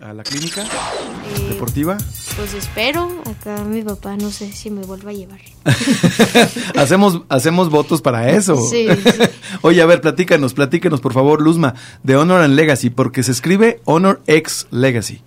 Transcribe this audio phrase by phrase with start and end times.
[0.00, 1.96] a la clínica eh, deportiva?
[2.36, 3.08] Pues espero.
[3.26, 5.40] Acá mi papá no sé si me vuelva a llevar.
[6.76, 8.56] hacemos, hacemos votos para eso.
[8.56, 8.86] Sí,
[9.62, 13.80] Oye, a ver, platícanos, platícanos, por favor, Luzma, de Honor and Legacy, porque se escribe
[13.84, 15.22] Honor X Legacy.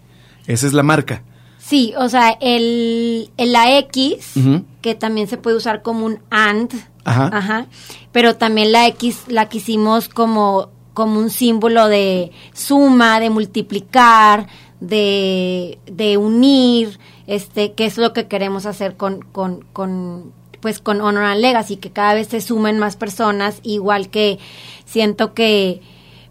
[0.48, 1.24] Esa es la marca.
[1.58, 4.34] Sí, o sea, el, la X,
[4.82, 6.74] que también se puede usar como un AND,
[7.06, 7.30] ajá.
[7.32, 7.68] ajá.
[8.12, 14.48] pero también la X la quisimos como como un símbolo de suma, de multiplicar,
[14.80, 21.02] de, de unir, este, que es lo que queremos hacer con, con, con, pues con
[21.02, 24.40] Honor and Legacy, que cada vez se sumen más personas, igual que
[24.86, 25.82] siento que,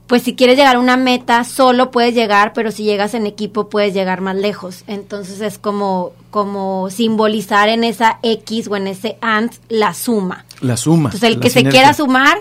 [0.07, 3.71] pues si quieres llegar a una meta, solo puedes llegar, pero si llegas en equipo
[3.71, 4.85] puedes llegar más lejos.
[4.87, 10.45] Entonces es como, como simbolizar en esa X o en ese AND la suma.
[10.61, 11.09] La suma.
[11.09, 12.39] Entonces el que se quiera sumar,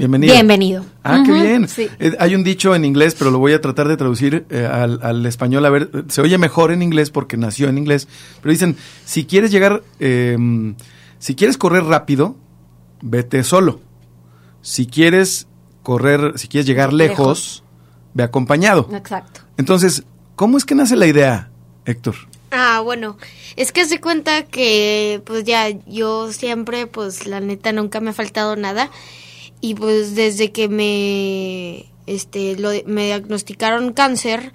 [0.00, 0.32] Bienvenido.
[0.32, 0.86] Bienvenido.
[1.04, 1.68] Ah, qué bien.
[1.98, 5.26] Eh, hay un dicho en inglés, pero lo voy a tratar de traducir eh, al,
[5.26, 5.66] español.
[5.66, 8.08] A ver, se oye mejor en inglés porque nació en inglés.
[8.40, 10.74] Pero dicen, si quieres llegar, em,
[11.18, 12.34] si quieres correr rápido,
[13.02, 13.82] vete solo.
[14.62, 15.48] Si quieres
[15.82, 17.62] correr, si quieres llegar lejos,
[18.14, 18.88] ve acompañado.
[18.94, 19.42] Exacto.
[19.58, 21.50] Entonces, ¿cómo es que nace la idea,
[21.84, 22.14] Héctor?
[22.52, 23.18] Ah, bueno,
[23.56, 28.14] es que se cuenta que pues ya yo siempre, pues la neta nunca me ha
[28.14, 28.90] faltado nada
[29.60, 34.52] y pues desde que me este lo, me diagnosticaron cáncer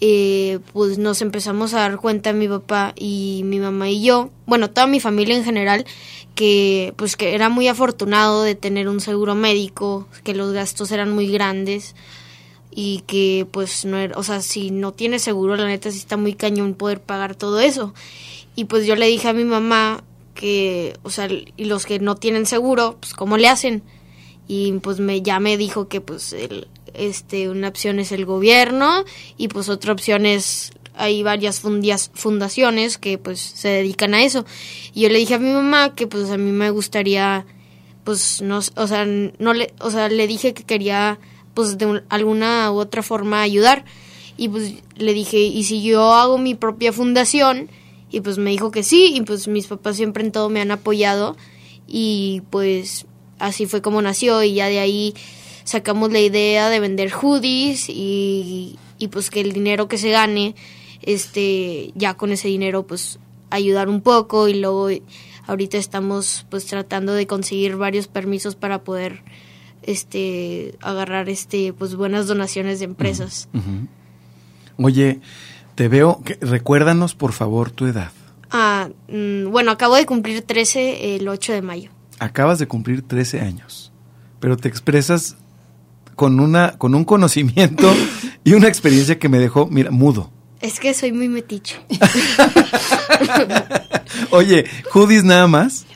[0.00, 4.68] eh, pues nos empezamos a dar cuenta mi papá y mi mamá y yo bueno
[4.70, 5.86] toda mi familia en general
[6.34, 11.12] que pues que era muy afortunado de tener un seguro médico que los gastos eran
[11.12, 11.94] muy grandes
[12.74, 16.16] y que pues no era, o sea, si no tiene seguro, la neta sí está
[16.16, 17.92] muy cañón poder pagar todo eso.
[18.56, 20.02] Y pues yo le dije a mi mamá
[20.34, 23.82] que, o sea, y los que no tienen seguro, pues cómo le hacen
[24.48, 29.04] y pues me ya me dijo que pues el, este una opción es el gobierno
[29.36, 34.44] y pues otra opción es hay varias fundaciones que pues se dedican a eso.
[34.92, 37.46] Y yo le dije a mi mamá que pues a mí me gustaría
[38.04, 41.18] pues no o sea no le o sea le dije que quería
[41.54, 43.84] pues de alguna u otra forma ayudar.
[44.36, 47.70] Y pues le dije y si yo hago mi propia fundación
[48.10, 50.70] y pues me dijo que sí y pues mis papás siempre en todo me han
[50.70, 51.36] apoyado.
[51.86, 53.06] Y pues
[53.42, 55.14] así fue como nació y ya de ahí
[55.64, 60.54] sacamos la idea de vender hoodies y, y pues que el dinero que se gane,
[61.02, 63.18] este, ya con ese dinero pues
[63.50, 64.88] ayudar un poco y luego
[65.46, 69.22] ahorita estamos pues tratando de conseguir varios permisos para poder
[69.82, 73.48] este agarrar este pues buenas donaciones de empresas.
[74.76, 75.20] Oye,
[75.74, 78.12] te veo, recuérdanos por favor tu edad.
[78.52, 81.90] Ah, mm, bueno, acabo de cumplir 13 el 8 de mayo
[82.22, 83.92] acabas de cumplir 13 años,
[84.40, 85.36] pero te expresas
[86.14, 87.92] con, una, con un conocimiento
[88.44, 90.30] y una experiencia que me dejó, mira, mudo.
[90.60, 91.80] Es que soy muy metiche.
[94.30, 95.86] Oye, ¿hoodies nada más?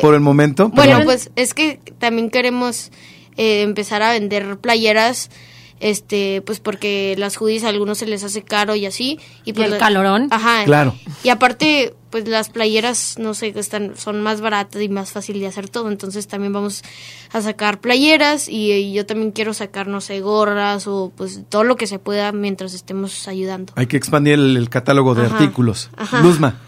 [0.00, 0.68] por el momento.
[0.68, 2.92] Bueno, pues es que también queremos
[3.36, 5.30] eh, empezar a vender playeras
[5.80, 9.72] este pues porque las hoodies a algunos se les hace caro y así y pues
[9.72, 14.80] el calorón ajá claro y aparte pues las playeras no sé están son más baratas
[14.80, 15.90] y más fácil de hacer todo.
[15.90, 16.84] Entonces también vamos
[17.32, 21.74] a sacar playeras y, yo también quiero sacar no sé gorras o pues todo lo
[21.74, 23.72] que se pueda mientras estemos ayudando.
[23.74, 25.90] Hay que expandir el, catálogo de artículos.
[26.22, 26.60] Luzma.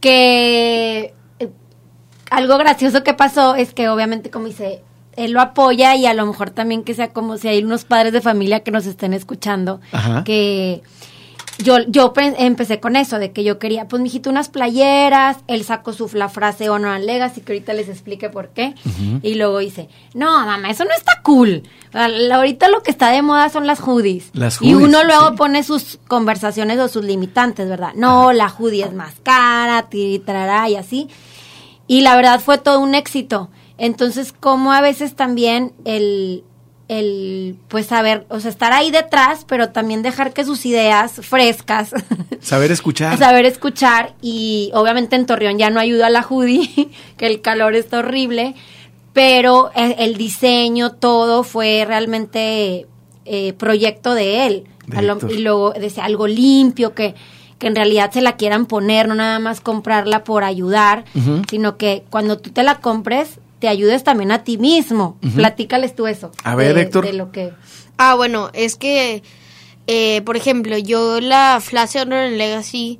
[0.00, 1.50] Que eh,
[2.30, 4.82] algo gracioso que pasó es que obviamente como dice
[5.14, 8.14] él lo apoya y a lo mejor también que sea como si hay unos padres
[8.14, 9.82] de familia que nos estén escuchando,
[10.24, 10.82] que
[11.62, 15.92] yo, yo empecé con eso, de que yo quería, pues, mijito, unas playeras, él sacó
[15.92, 18.74] su, la frase Honor and Legacy, que ahorita les explique por qué,
[19.22, 21.62] y luego dice, no, mamá, eso no está cool,
[21.92, 24.30] ahorita lo que está de moda son las hoodies,
[24.60, 27.92] y uno luego pone sus conversaciones o sus limitantes, ¿verdad?
[27.94, 31.08] No, la hoodie es más cara, tiritrará y así,
[31.86, 36.44] y la verdad fue todo un éxito, entonces, como a veces también el,
[36.90, 41.92] el, pues saber, o sea, estar ahí detrás, pero también dejar que sus ideas frescas.
[42.40, 43.16] Saber escuchar.
[43.16, 47.76] saber escuchar y obviamente en Torreón ya no ayuda a la Judy, que el calor
[47.76, 48.56] está horrible,
[49.12, 52.88] pero el, diseño, todo fue realmente
[53.24, 54.64] eh, proyecto de él.
[55.28, 57.14] y luego decía algo limpio, que
[57.60, 61.04] que en realidad se la quieran poner, no nada más comprarla por ayudar,
[61.50, 65.18] sino que cuando tú te la compres, te ayudes también a ti mismo.
[65.34, 66.32] Platícales tú eso.
[66.42, 67.04] A ver, Héctor.
[67.04, 67.52] De lo que...
[67.98, 69.22] Ah, bueno, es que,
[69.86, 72.98] eh, por ejemplo, yo la Flash Honor en Legacy,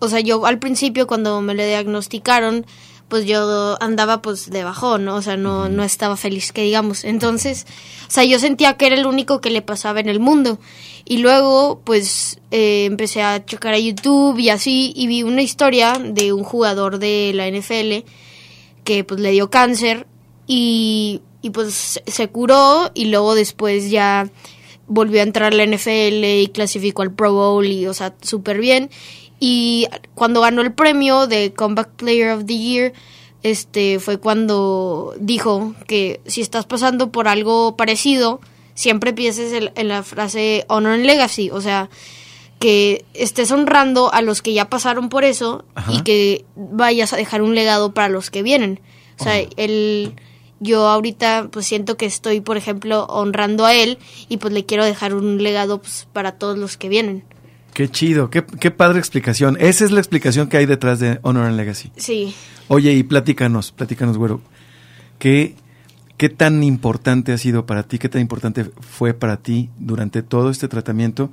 [0.00, 2.66] o sea, yo al principio cuando me le diagnosticaron,
[3.06, 5.14] pues yo andaba pues de bajón, ¿no?
[5.14, 7.04] O sea, no, no estaba feliz, que digamos.
[7.04, 7.66] Entonces,
[8.08, 10.58] o sea, yo sentía que era el único que le pasaba en el mundo.
[11.04, 15.92] Y luego, pues, eh, empecé a checar a YouTube y así, y vi una historia
[16.02, 18.04] de un jugador de la NFL
[18.84, 20.06] que pues le dio cáncer
[20.46, 24.30] y, y pues se curó y luego después ya
[24.86, 28.58] volvió a entrar a la NFL y clasificó al Pro Bowl y, o sea, súper
[28.58, 28.90] bien.
[29.40, 32.92] Y cuando ganó el premio de Comeback Player of the Year,
[33.42, 38.40] este fue cuando dijo que si estás pasando por algo parecido,
[38.74, 41.90] siempre pienses en, la frase honor and legacy, o sea,
[42.62, 47.42] que estés honrando a los que ya pasaron por eso y que vayas a dejar
[47.42, 48.78] un legado para los que vienen.
[49.18, 50.14] O sea, él
[50.60, 53.98] yo ahorita pues siento que estoy, por ejemplo, honrando a él
[54.28, 57.24] y pues le quiero dejar un legado pues, para todos los que vienen.
[57.74, 59.56] Qué chido, qué, qué padre explicación.
[59.58, 61.90] Esa es la explicación que hay detrás de Honor and Legacy.
[61.96, 62.32] Sí.
[62.68, 64.40] Oye, y platícanos, platícanos, güero.
[65.18, 65.56] ¿Qué,
[66.16, 70.48] ¿Qué tan importante ha sido para ti, qué tan importante fue para ti durante todo
[70.48, 71.32] este tratamiento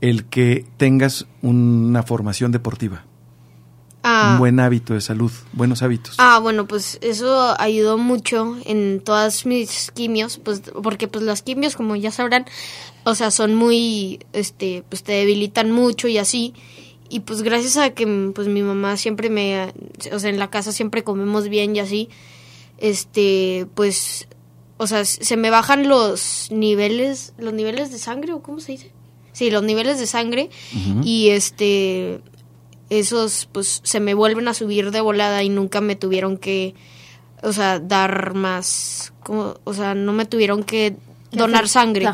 [0.00, 3.04] el que tengas una formación deportiva?
[4.02, 4.32] Ah.
[4.32, 6.14] Un buen hábito de salud, buenos hábitos.
[6.18, 11.76] Ah, bueno, pues eso ayudó mucho en todas mis quimios, pues porque pues las quimios,
[11.76, 12.46] como ya sabrán,
[13.04, 16.54] o sea, son muy, este, pues te debilitan mucho y así.
[17.10, 19.72] Y pues gracias a que pues mi mamá siempre me,
[20.12, 22.08] o sea, en la casa siempre comemos bien y así,
[22.76, 24.28] este, pues,
[24.76, 28.92] o sea, se me bajan los niveles, los niveles de sangre o cómo se dice.
[29.38, 30.50] Sí, los niveles de sangre
[31.04, 32.18] y este,
[32.90, 36.74] esos pues se me vuelven a subir de volada y nunca me tuvieron que,
[37.44, 40.96] o sea, dar más, como, o sea, no me tuvieron que
[41.30, 42.08] donar sangre.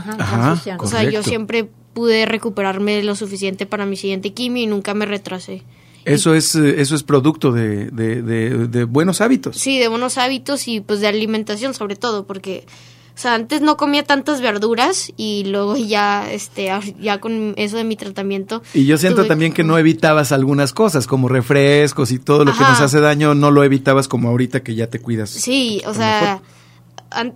[0.79, 5.06] o sea, yo siempre pude recuperarme lo suficiente para mi siguiente quimio y nunca me
[5.06, 5.62] retrasé.
[6.05, 9.56] Eso es, eh, eso es producto de, de, de, buenos hábitos.
[9.56, 12.67] Sí, de buenos hábitos y pues de alimentación sobre todo, porque
[13.14, 16.70] o sea, antes no comía tantas verduras y luego ya, este,
[17.00, 18.62] ya con eso de mi tratamiento.
[18.75, 22.61] Y yo siento también que, no evitabas algunas cosas, como refrescos y todo lo que
[22.61, 25.31] nos hace daño, no lo evitabas como ahorita que ya te cuidas.
[25.31, 26.43] Sí, o sea,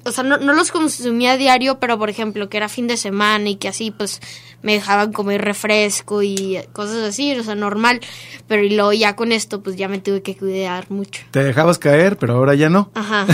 [0.04, 2.96] o sea, no, no, los consumía a diario, pero por ejemplo, que era fin de
[2.96, 4.20] semana y que así, pues,
[4.62, 8.00] me dejaban comer refresco y cosas así, o sea, normal.
[8.46, 11.22] Pero y luego ya con esto, pues ya me tuve que cuidar mucho.
[11.30, 12.90] Te dejabas caer, pero ahora ya no.
[12.94, 13.26] Ajá.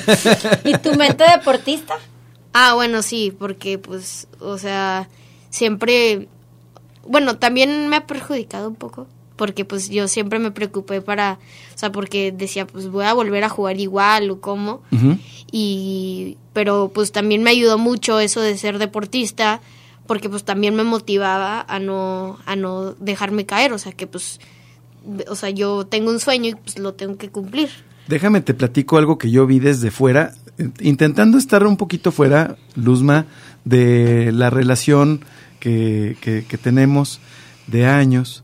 [0.64, 1.94] ¿Y tu mente deportista?
[2.52, 5.08] Ah, bueno, sí, porque pues, o sea,
[5.50, 6.28] siempre,
[7.06, 9.06] bueno, también me ha perjudicado un poco
[9.38, 11.38] porque pues yo siempre me preocupé para,
[11.74, 14.82] o sea, porque decía, pues voy a volver a jugar igual o cómo.
[15.50, 19.62] Y, pero pues también me ayudó mucho eso de ser deportista,
[20.06, 24.40] porque pues también me motivaba a no, a no dejarme caer, o sea, que pues,
[25.28, 27.70] o sea, yo tengo un sueño y pues lo tengo que cumplir.
[28.08, 30.34] Déjame, te platico algo que yo vi desde fuera,
[30.80, 33.26] intentando estar un poquito fuera, Luzma,
[33.64, 35.20] de la relación
[35.60, 37.20] que, que, que tenemos
[37.68, 38.42] de años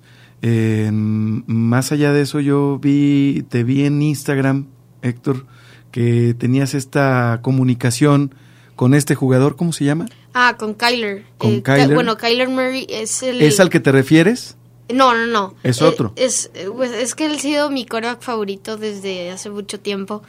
[0.50, 4.66] más allá de eso, yo vi, te vi en Instagram,
[5.02, 5.46] Héctor,
[5.90, 8.34] que tenías esta comunicación
[8.76, 10.06] con este jugador, ¿cómo se llama?
[10.32, 11.24] Ah, con Kyler.
[11.38, 13.40] Con eh, Bueno, Kyler Murray es el...
[13.40, 14.56] ¿Es al que te refieres?
[14.92, 15.54] No, no, no.
[15.62, 16.12] Es otro.
[16.16, 20.22] Eh, es, pues, es que él ha sido mi coreback favorito desde hace mucho tiempo.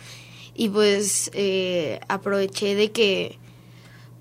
[0.54, 3.38] Y pues eh, aproveché de que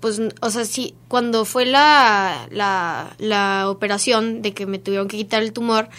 [0.05, 5.17] pues, o sea, sí, cuando fue la, la, la operación de que me tuvieron que
[5.17, 5.89] quitar el tumor,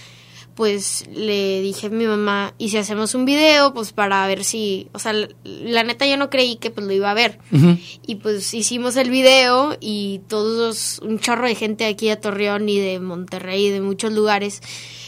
[0.54, 3.74] pues le dije a mi mamá, ¿y si hacemos un video?
[3.74, 7.10] Pues para ver si, o sea, la, neta yo no creí que pues lo iba
[7.10, 7.40] a ver.
[8.06, 12.78] Y pues hicimos el video y todos, un chorro de gente aquí de Torreón y
[12.78, 14.62] de Monterrey y de muchos lugares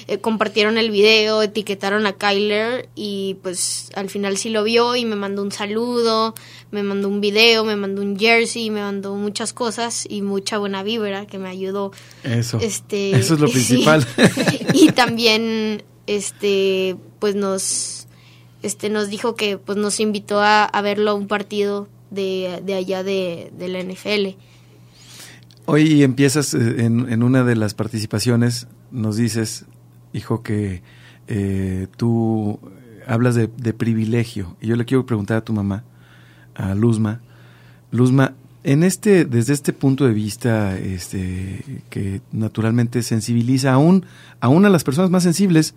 [0.08, 5.04] eh, compartieron el video, etiquetaron a Kyler y pues al final sí lo vio y
[5.04, 6.34] me mandó un saludo,
[6.70, 10.82] me mandó un video, me mandó un jersey, me mandó muchas cosas y mucha buena
[10.82, 11.92] vibra que me ayudó.
[12.24, 12.58] Eso.
[12.58, 14.06] Este, eso es lo principal.
[14.72, 18.06] y también este pues nos
[18.62, 23.02] este nos dijo que pues nos invitó a, verlo a un partido de, de allá
[23.02, 24.38] de, de, la NFL.
[25.66, 29.66] Hoy empiezas eh, en, en, una de las participaciones, nos dices,
[30.12, 30.82] hijo, que
[31.26, 32.58] eh, tú
[33.06, 34.56] hablas de, de privilegio.
[34.60, 35.84] Y yo le quiero preguntar a tu mamá,
[36.54, 37.20] a Luzma.
[37.90, 38.34] Luzma,
[38.64, 44.04] en este, desde este punto de vista, este, que naturalmente sensibiliza aún,
[44.40, 45.74] aún a las personas más sensibles,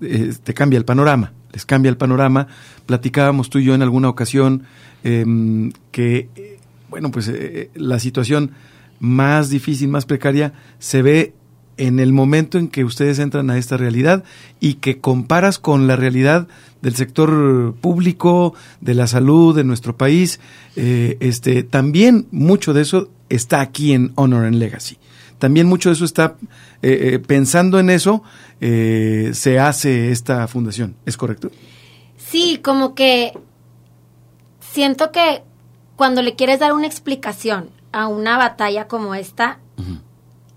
[0.00, 2.46] eh, te cambia el panorama, les cambia el panorama.
[2.86, 4.62] Platicábamos tú y yo en alguna ocasión
[5.02, 8.52] em, que, eh, bueno, pues eh, la situación
[9.00, 11.34] más difícil, más precaria, se ve
[11.76, 14.24] en el momento en que ustedes entran a esta realidad
[14.60, 16.46] y que comparas con la realidad
[16.82, 20.40] del sector público, de la salud de nuestro país,
[20.76, 24.98] eh, este, también mucho de eso está aquí en Honor and Legacy.
[25.38, 26.36] También mucho de eso está
[26.82, 28.22] eh, eh, pensando en eso,
[28.60, 30.96] se hace esta fundación.
[31.04, 31.50] ¿Es correcto?
[32.16, 33.32] Sí, como que
[34.60, 35.42] siento que
[35.96, 39.58] cuando le quieres dar una explicación a una batalla como esta,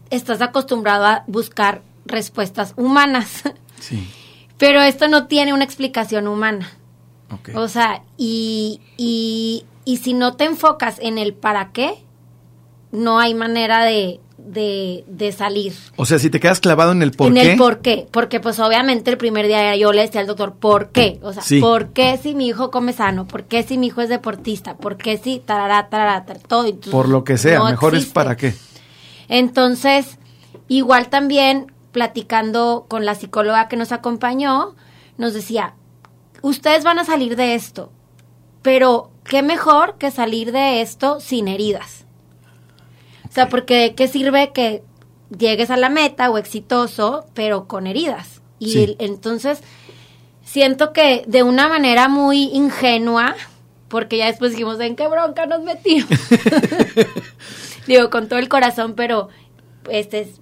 [0.10, 3.44] estás acostumbrado a buscar respuestas humanas.
[3.80, 4.10] Sí.
[4.58, 6.72] Pero esto no tiene una explicación humana.
[7.54, 11.94] O sea, y, y, y, si no te enfocas en el para qué,
[12.92, 15.74] no hay manera de, de, salir.
[15.98, 17.42] O sea, si te quedas clavado en el por qué.
[17.42, 18.08] En el por qué.
[18.10, 21.20] Porque, pues, obviamente, el primer día yo le decía al doctor, ¿por qué?
[21.22, 23.28] O sea, ¿por qué si mi hijo come sano?
[23.28, 24.78] ¿Por qué si mi hijo es deportista?
[24.78, 26.74] ¿Por qué si tarará, tarará, todo?
[26.90, 28.56] por lo que sea, mejor es para qué.
[29.30, 30.18] Entonces,
[30.68, 34.76] igual también platicando con la psicóloga que nos acompañó,
[35.18, 35.74] nos decía,
[36.42, 37.92] ustedes van a salir de esto,
[38.62, 42.06] pero qué mejor que salir de esto sin heridas.
[43.30, 44.84] O sea, porque ¿qué sirve que
[45.38, 48.42] llegues a la meta o exitoso, pero con heridas?
[48.60, 49.62] Y entonces
[50.44, 53.36] siento que de una manera muy ingenua,
[53.88, 56.10] porque ya después dijimos, ¿en qué bronca nos metimos?
[57.88, 59.30] Digo, con todo el corazón, pero
[59.90, 60.42] este es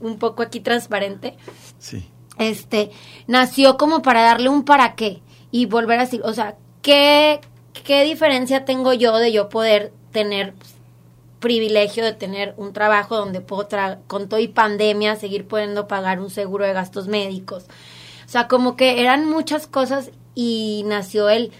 [0.00, 1.36] un poco aquí transparente.
[1.78, 2.08] Sí.
[2.38, 2.90] Este,
[3.26, 7.40] nació como para darle un para qué y volver a decir, o sea, ¿qué,
[7.84, 10.54] qué diferencia tengo yo de yo poder tener
[11.38, 13.68] privilegio de tener un trabajo donde puedo,
[14.06, 17.64] con todo y pandemia, seguir pudiendo pagar un seguro de gastos médicos?
[18.26, 21.52] O sea, como que eran muchas cosas y nació el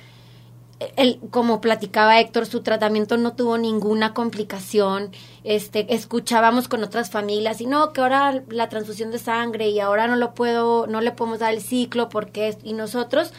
[0.97, 5.11] él, como platicaba Héctor, su tratamiento no tuvo ninguna complicación.
[5.45, 10.07] Este, escuchábamos con otras familias y no, que ahora la transfusión de sangre y ahora
[10.07, 13.33] no lo puedo, no le podemos dar el ciclo porque y nosotros,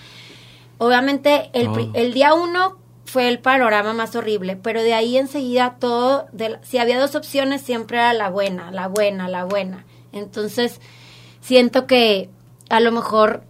[0.77, 1.91] obviamente el, oh.
[1.93, 6.77] el día uno fue el panorama más horrible, pero de ahí enseguida todo, de, si
[6.77, 9.85] había dos opciones siempre era la buena, la buena, la buena.
[10.11, 10.79] Entonces
[11.41, 12.29] siento que
[12.69, 13.43] a lo mejor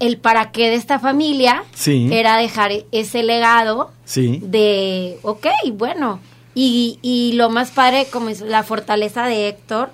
[0.00, 1.64] el para qué de esta familia
[2.12, 3.92] era dejar ese legado
[4.40, 6.20] de, ok, bueno,
[6.54, 9.90] y, y lo más padre como es la fortaleza de Héctor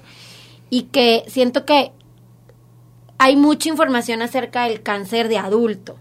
[0.71, 1.93] y que siento que
[3.19, 5.97] hay mucha información acerca del cáncer de adulto.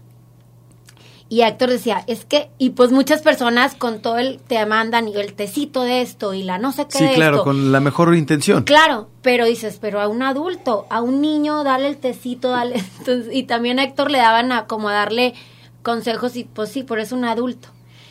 [1.32, 5.14] Y Héctor decía, es que, y pues muchas personas con todo el, te mandan y
[5.14, 8.64] el tecito de esto y la no sé qué Sí, claro, con la mejor intención.
[8.64, 12.82] Claro, pero dices, pero a un adulto, a un niño, dale el tecito, dale.
[13.32, 15.34] y también a Héctor le daban a como darle
[15.82, 17.68] consejos y pues sí, por eso un adulto.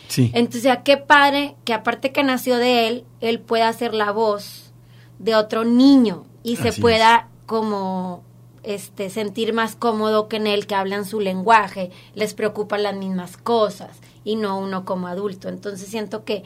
[0.07, 0.31] Sí.
[0.33, 4.71] Entonces, ¿a qué padre que aparte que nació de él, él pueda ser la voz
[5.19, 8.23] de otro niño y se pueda como
[8.63, 13.37] este, sentir más cómodo que en él, que hablan su lenguaje, les preocupan las mismas
[13.37, 15.49] cosas y no uno como adulto.
[15.49, 16.43] Entonces siento que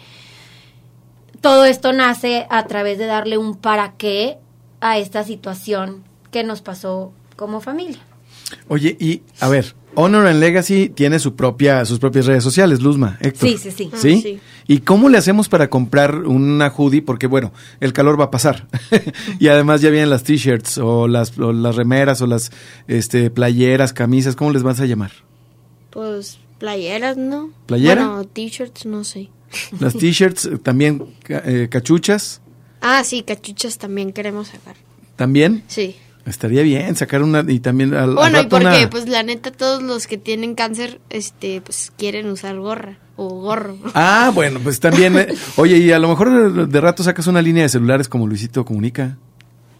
[1.42, 4.38] todo esto nace a través de darle un para qué
[4.80, 8.00] a esta situación que nos pasó como familia.
[8.68, 13.18] Oye, y a ver, Honor and Legacy tiene su propia, sus propias redes sociales, Luzma,
[13.22, 13.50] Héctor.
[13.50, 13.92] Sí, sí, sí.
[13.96, 14.40] ¿Sí?
[14.40, 17.02] Ah, ¿Y cómo le hacemos para comprar una hoodie?
[17.02, 18.68] Porque, bueno, el calor va a pasar.
[19.40, 22.52] y además ya vienen las t-shirts o las, las remeras o las
[22.88, 24.36] este, playeras, camisas.
[24.36, 25.12] ¿Cómo les vas a llamar?
[25.90, 27.52] Pues playeras, ¿no?
[27.66, 28.08] ¿Playera?
[28.08, 29.30] Bueno, t-shirts, no sé.
[29.80, 32.42] Las t-shirts, también eh, cachuchas.
[32.82, 34.76] Ah, sí, cachuchas también queremos sacar.
[35.16, 35.64] ¿También?
[35.68, 35.96] Sí.
[36.26, 38.88] Estaría bien sacar una y también al, Bueno, ¿y por qué?
[38.88, 43.78] Pues la neta todos los que tienen cáncer este pues quieren usar gorra o gorro.
[43.94, 45.28] Ah, bueno, pues también eh,
[45.58, 49.18] oye, y a lo mejor de, rato sacas una línea de celulares como Luisito comunica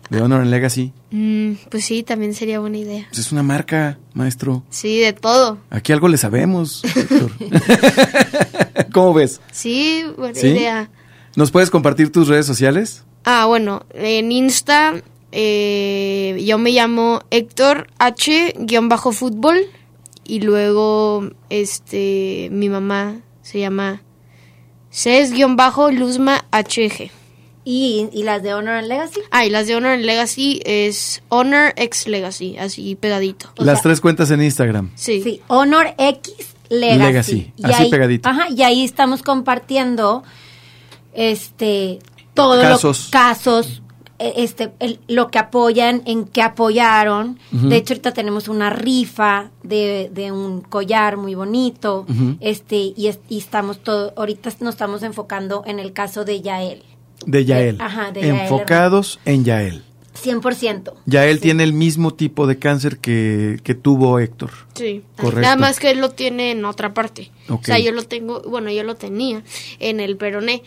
[0.10, 0.92] de Honor and Legacy.
[1.12, 3.06] Mm, pues sí, también sería buena idea.
[3.08, 4.64] Pues es una marca, maestro.
[4.70, 5.60] Sí, de todo.
[5.70, 6.84] Aquí algo le sabemos,
[8.92, 9.40] ¿Cómo ves?
[9.52, 10.90] Sí, buena idea.
[11.38, 13.06] ¿Nos puedes compartir tus redes sociales?
[13.24, 15.02] Ah, bueno, en Insta
[15.36, 19.58] eh, yo me llamo Héctor H-fútbol
[20.24, 24.04] y luego este mi mamá se llama
[24.92, 27.10] Ces-Luzma HG.
[27.66, 29.22] ¿Y, ¿Y las de Honor and Legacy?
[29.32, 33.52] Ah, y las de Honor and Legacy es Honor X Legacy, así pegadito.
[33.58, 34.92] las tres cuentas en Instagram.
[34.96, 35.22] Sí.
[35.24, 36.34] Sí, Honor X
[36.70, 37.00] Legacy.
[37.00, 38.30] Legacy, así pegadito.
[38.30, 40.24] Ajá, y ahí estamos compartiendo
[41.14, 42.00] este,
[42.34, 42.84] todos Casos.
[42.84, 43.83] los casos,
[44.38, 47.40] este, el- lo que apoyan, en qué apoyaron.
[47.52, 52.06] De hecho, ahorita tenemos una rifa de, de un collar muy bonito,
[52.40, 56.84] este, y, es- y estamos todo, ahorita nos estamos enfocando en el caso de Yael.
[57.26, 57.80] De Yael.
[57.80, 59.84] Ajá, de Yael Enfocados en Yael.
[60.22, 60.94] 100%.
[61.08, 61.42] Yael Sí.
[61.42, 64.52] tiene el mismo tipo de cáncer que, que tuvo Héctor.
[64.76, 65.02] Sí.
[65.18, 65.42] Correcto.
[65.42, 67.32] Nada más que él lo tiene en otra parte.
[67.50, 67.62] Ok.
[67.62, 69.44] O sea, yo lo tengo, bueno, yo lo tenía
[69.80, 70.62] en el peroné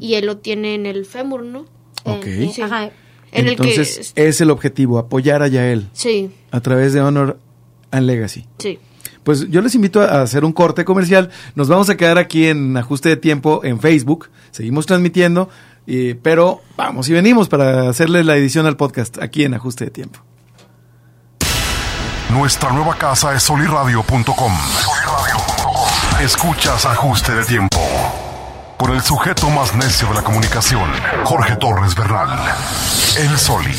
[0.00, 1.66] y él lo tiene en el fémur, ¿no?
[2.06, 2.26] Ok.
[2.26, 2.62] En- Sí.
[2.62, 2.90] ajá.
[3.32, 7.38] En Entonces, el que es el objetivo, apoyar a Yael sí, a través de Honor
[7.90, 8.46] and Legacy.
[8.58, 8.78] sí.
[9.24, 11.30] Pues yo les invito a hacer un corte comercial.
[11.56, 14.30] Nos vamos a quedar aquí en ajuste de tiempo en Facebook.
[14.52, 15.50] Seguimos transmitiendo,
[15.84, 19.90] y- pero vamos y venimos para hacerle la edición al podcast aquí en ajuste de
[19.90, 20.20] tiempo.
[22.30, 24.52] Nuestra nueva casa es soliradio.com.
[26.22, 27.78] Escuchas ajuste de tiempo.
[28.78, 30.90] Con el sujeto más necio de la comunicación,
[31.24, 32.28] Jorge Torres Bernal.
[33.16, 33.74] El Soli.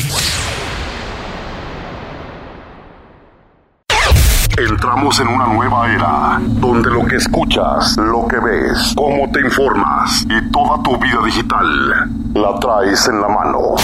[4.56, 10.26] Entramos en una nueva era, donde lo que escuchas, lo que ves, cómo te informas
[10.28, 13.76] y toda tu vida digital la traes en la mano.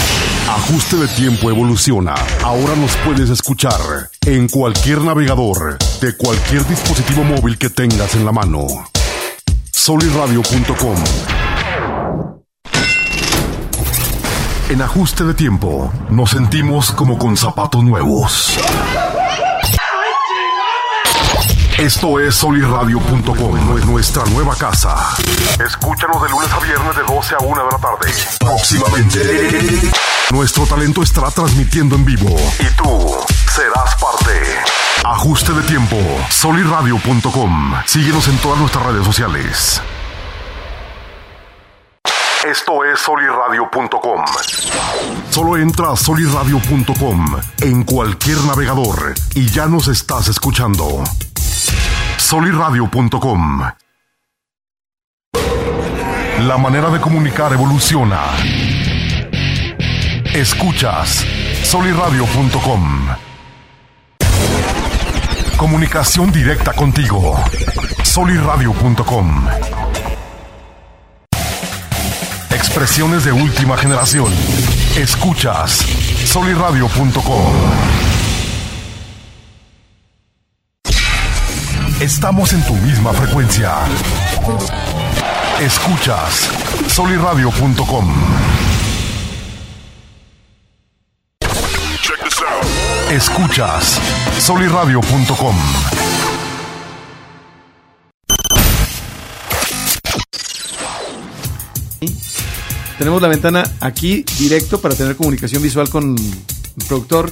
[0.49, 2.13] Ajuste de tiempo evoluciona.
[2.43, 3.79] Ahora nos puedes escuchar
[4.25, 8.67] en cualquier navegador, de cualquier dispositivo móvil que tengas en la mano.
[9.85, 10.95] Soliradio.com
[14.69, 18.57] En ajuste de tiempo, nos sentimos como con zapatos nuevos.
[21.77, 24.97] Esto es soliradio.com, es nuestra nueva casa.
[25.63, 28.11] Escúchanos de lunes a viernes de 12 a 1 de la tarde.
[28.39, 29.91] Próximamente.
[30.31, 33.15] Nuestro talento estará transmitiendo en vivo y tú
[33.53, 34.74] serás parte.
[35.07, 35.97] Ajuste de tiempo,
[36.31, 37.73] soliradio.com.
[37.85, 39.79] Síguenos en todas nuestras redes sociales.
[42.43, 44.25] Esto es soliradio.com.
[45.29, 51.03] Solo entra a soliradio.com en cualquier navegador y ya nos estás escuchando.
[52.17, 53.61] soliradio.com.
[56.39, 58.21] La manera de comunicar evoluciona.
[60.33, 61.23] Escuchas
[61.63, 63.34] soliradio.com.
[65.57, 67.33] Comunicación directa contigo.
[68.03, 69.47] soliradio.com.
[72.51, 74.31] Expresiones de última generación.
[74.97, 75.85] Escuchas
[76.25, 77.53] soliradio.com.
[82.01, 83.75] Estamos en tu misma frecuencia.
[85.61, 86.49] Escuchas
[86.89, 88.74] soliradio.com.
[93.11, 94.01] Escuchas
[94.39, 95.55] soliradio.com.
[102.97, 107.31] Tenemos la ventana aquí directo para tener comunicación visual con el productor,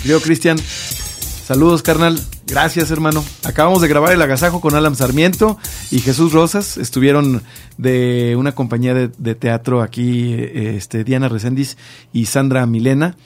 [0.00, 0.58] querido Cristian.
[0.58, 2.18] Saludos, carnal.
[2.46, 3.24] Gracias, hermano.
[3.42, 5.58] Acabamos de grabar el agasajo con Alan Sarmiento
[5.90, 6.76] y Jesús Rosas.
[6.78, 7.42] Estuvieron
[7.78, 11.76] de una compañía de, de teatro aquí, eh, este, Diana Reséndiz
[12.12, 13.16] y Sandra Milena.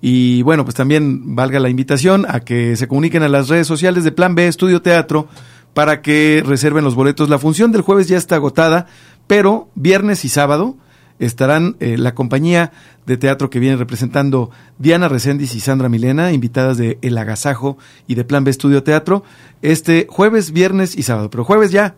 [0.00, 4.04] Y bueno, pues también valga la invitación a que se comuniquen a las redes sociales
[4.04, 5.28] de Plan B Estudio Teatro
[5.74, 7.28] para que reserven los boletos.
[7.28, 8.86] La función del jueves ya está agotada,
[9.26, 10.76] pero viernes y sábado
[11.18, 12.72] estarán eh, la compañía
[13.06, 18.14] de teatro que viene representando Diana Reséndiz y Sandra Milena, invitadas de El Agasajo y
[18.16, 19.22] de Plan B Estudio Teatro,
[19.62, 21.30] este jueves, viernes y sábado.
[21.30, 21.94] Pero jueves ya,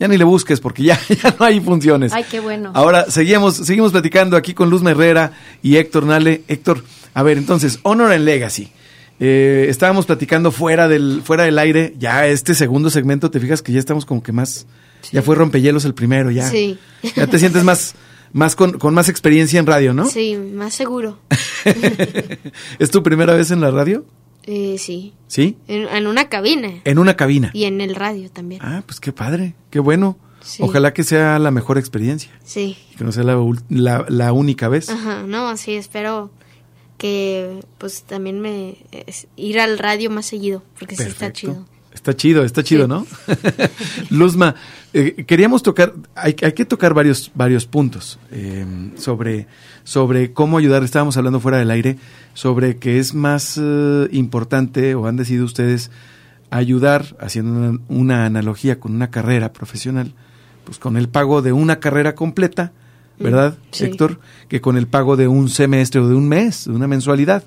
[0.00, 2.12] ya ni le busques porque ya, ya no hay funciones.
[2.12, 2.72] Ay, qué bueno.
[2.74, 5.32] Ahora seguimos, seguimos platicando aquí con Luz Herrera
[5.62, 6.42] y Héctor Nale.
[6.48, 6.82] Héctor,
[7.12, 8.72] a ver, entonces, Honor and Legacy.
[9.20, 13.70] Eh, estábamos platicando fuera del, fuera del aire, ya este segundo segmento, te fijas que
[13.70, 14.66] ya estamos como que más,
[15.12, 16.48] ya fue rompehielos el primero, ya.
[16.48, 16.78] Sí.
[17.14, 17.94] Ya te sientes más,
[18.32, 20.06] más con, con más experiencia en radio, ¿no?
[20.06, 21.18] Sí, más seguro.
[22.78, 24.06] ¿Es tu primera vez en la radio?
[24.52, 25.12] Eh, sí.
[25.28, 25.56] ¿Sí?
[25.68, 26.72] En, en una cabina.
[26.84, 27.50] En una cabina.
[27.54, 28.60] Y en el radio también.
[28.64, 30.18] Ah, pues qué padre, qué bueno.
[30.42, 30.62] Sí.
[30.62, 32.76] Ojalá que sea la mejor experiencia, Sí.
[32.98, 33.36] que no sea la,
[33.68, 34.88] la, la única vez.
[34.88, 36.30] Ajá, no, sí, espero
[36.98, 41.38] que pues también me es- ir al radio más seguido, porque sí está Perfecto.
[41.52, 41.66] chido.
[41.92, 42.88] Está chido, está chido, Sí.
[42.88, 43.06] ¿no?
[44.10, 44.54] Luzma,
[44.92, 48.64] eh, queríamos tocar, hay, hay que tocar varios, varios puntos eh,
[48.96, 49.46] sobre,
[49.84, 50.82] sobre cómo ayudar.
[50.84, 51.98] Estábamos hablando fuera del aire
[52.34, 55.90] sobre que es más eh, importante, o han decidido ustedes,
[56.50, 60.14] ayudar, haciendo una, una analogía con una carrera profesional,
[60.64, 62.72] pues con el pago de una carrera completa,
[63.18, 63.84] ¿verdad, Mm, sí.
[63.84, 64.20] Héctor?
[64.48, 67.44] Que con el pago de un semestre o de un mes, de una mensualidad.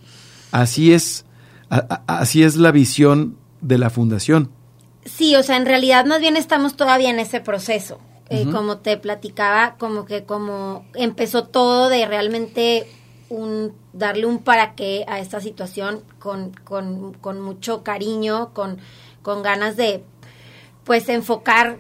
[0.52, 1.26] Así es,
[1.70, 4.52] a- a- así es la visión de la fundación.
[5.06, 8.00] Sí, o sea, en realidad más bien estamos todavía en ese proceso.
[8.30, 12.88] Eh, como te platicaba, como que como empezó todo de realmente
[13.30, 18.80] un darle un para qué a esta situación con, con, con mucho cariño, con,
[19.22, 20.04] con ganas de
[20.84, 21.78] pues enfocar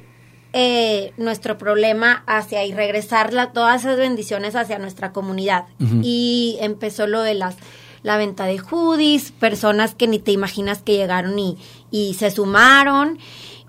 [0.51, 5.65] eh, nuestro problema hacia y regresarla todas esas bendiciones hacia nuestra comunidad.
[6.03, 7.55] Y empezó lo de las
[8.03, 11.57] la venta de hoodies, personas que ni te imaginas que llegaron y,
[11.89, 13.17] y se sumaron,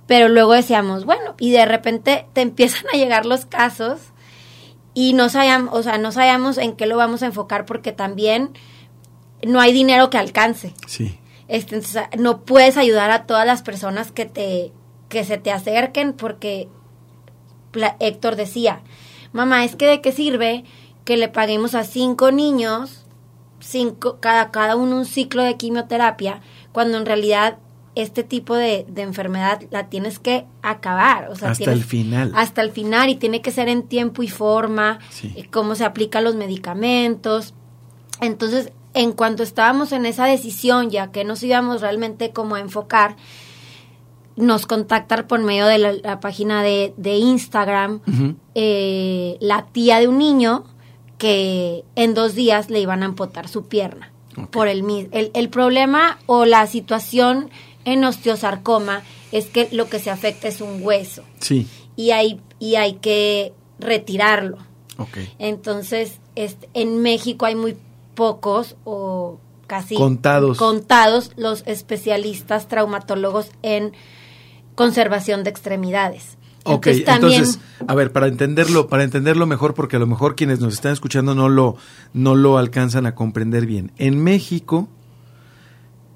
[0.06, 4.00] pero luego decíamos, bueno, y de repente te empiezan a llegar los casos
[4.92, 8.50] y no sabíamos, o sea, no sabíamos en qué lo vamos a enfocar porque también
[9.42, 10.74] no hay dinero que alcance.
[10.86, 11.18] Sí.
[11.48, 14.72] Este, entonces, no puedes ayudar a todas las personas que te
[15.08, 16.68] que se te acerquen porque
[18.00, 18.80] Héctor decía,
[19.32, 20.64] mamá, es que de qué sirve
[21.04, 23.03] que le paguemos a cinco niños,
[23.64, 26.40] cinco, cada, cada uno un ciclo de quimioterapia,
[26.72, 27.58] cuando en realidad
[27.94, 31.28] este tipo de, enfermedad la tienes que acabar.
[31.30, 32.32] O sea, hasta el final.
[32.34, 36.24] Hasta el final y tiene que ser en tiempo y forma, eh, cómo se aplican
[36.24, 37.54] los medicamentos.
[38.20, 43.16] Entonces, en cuanto estábamos en esa decisión, ya que nos íbamos realmente como a enfocar,
[44.36, 48.00] nos contactar por medio de la, página de, Instagram
[48.56, 50.64] eh, la tía de un niño
[51.24, 54.12] que en dos días le iban a amputar su pierna.
[54.50, 57.48] Por el, el, el problema o la situación
[57.86, 59.00] en osteosarcoma
[59.32, 61.22] es que lo que se afecta es un hueso.
[61.40, 61.66] Sí.
[61.96, 64.58] Y hay, y hay que retirarlo.
[64.98, 65.32] Okay.
[65.38, 67.74] Entonces, este, en México hay muy
[68.14, 70.58] pocos o casi contados.
[70.58, 73.94] contados los especialistas traumatólogos en
[74.74, 76.36] conservación de extremidades.
[76.64, 80.74] Ok, entonces, a ver, para entenderlo, para entenderlo mejor, porque a lo mejor quienes nos
[80.74, 81.76] están escuchando no lo,
[82.14, 83.92] no lo alcanzan a comprender bien.
[83.98, 84.88] En México,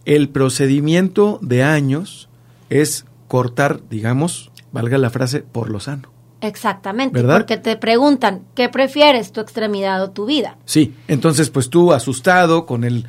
[0.06, 2.30] el procedimiento de años
[2.70, 6.08] es cortar, digamos, valga la frase, por lo sano.
[6.40, 10.56] Exactamente, porque te preguntan, ¿qué prefieres, tu extremidad o tu vida?
[10.64, 13.06] Sí, entonces pues tú asustado con el,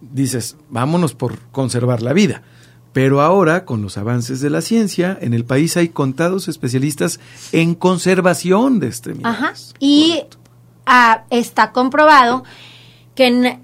[0.00, 2.42] dices, vámonos por conservar la vida.
[2.92, 7.20] Pero ahora, con los avances de la ciencia, en el país hay contados especialistas
[7.52, 9.38] en conservación de extremidades.
[9.38, 9.54] Ajá.
[9.78, 10.24] Y
[10.86, 12.44] ah, está comprobado
[13.14, 13.58] que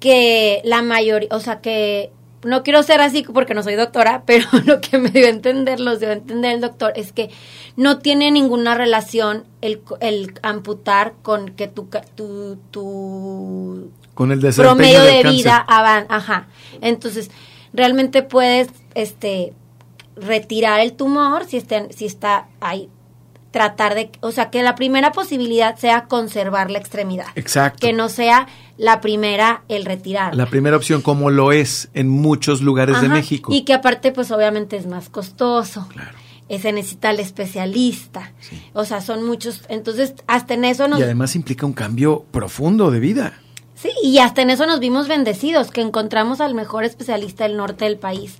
[0.00, 2.12] que la mayoría, o sea, que
[2.44, 5.80] no quiero ser así porque no soy doctora, pero lo que me dio a entender,
[5.80, 7.30] los dio a entender el doctor, es que
[7.76, 15.02] no tiene ninguna relación el, el amputar con que tu, tu, tu con el promedio
[15.02, 16.46] de vida avan, ajá.
[16.80, 17.30] Entonces,
[17.74, 19.52] realmente puedes este
[20.16, 22.88] retirar el tumor si está, si está ahí
[23.50, 27.26] tratar de, o sea, que la primera posibilidad sea conservar la extremidad.
[27.36, 27.86] Exacto.
[27.86, 30.34] Que no sea la primera el retirar.
[30.34, 33.52] La primera opción como lo es en muchos lugares de México.
[33.54, 35.86] Y que aparte pues obviamente es más costoso.
[35.92, 36.18] Claro.
[36.48, 38.32] Eh, se necesita el especialista.
[38.72, 40.98] O sea, son muchos, entonces hasta en eso nos...
[40.98, 43.34] Y además implica un cambio profundo de vida.
[43.84, 47.84] Sí, y hasta en eso nos vimos bendecidos, que encontramos al mejor especialista del norte
[47.84, 48.36] del país.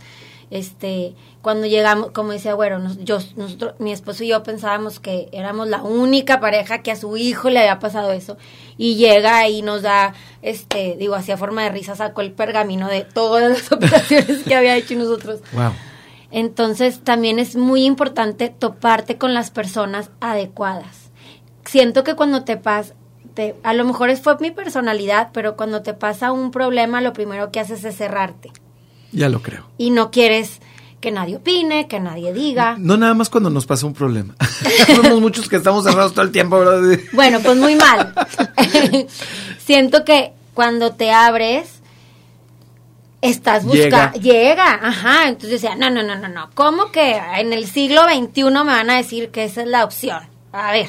[0.50, 5.68] Este, cuando llegamos, como decía, bueno, yo, nosotros, mi esposo y yo pensábamos que éramos
[5.68, 8.38] la única pareja que a su hijo le había pasado eso.
[8.78, 13.02] Y llega y nos da, este, digo, hacía forma de risa, sacó el pergamino de
[13.02, 15.40] todas las operaciones que había hecho nosotros.
[15.52, 15.72] Wow.
[16.30, 21.10] Entonces, también es muy importante toparte con las personas adecuadas.
[21.66, 22.94] Siento que cuando te pasa,
[23.34, 27.50] te, a lo mejor fue mi personalidad, pero cuando te pasa un problema, lo primero
[27.50, 28.52] que haces es cerrarte.
[29.12, 29.66] Ya lo creo.
[29.78, 30.60] Y no quieres
[31.00, 32.76] que nadie opine, que nadie diga.
[32.78, 34.34] No nada más cuando nos pasa un problema.
[34.96, 36.98] Somos muchos que estamos cerrados todo el tiempo, ¿verdad?
[37.12, 38.14] Bueno, pues muy mal.
[39.58, 41.82] Siento que cuando te abres,
[43.20, 44.18] estás buscando.
[44.18, 44.80] Llega.
[44.82, 45.28] ajá.
[45.28, 46.50] Entonces decía, no, no, no, no, no.
[46.54, 50.22] ¿Cómo que en el siglo XXI me van a decir que esa es la opción?
[50.52, 50.88] A ver.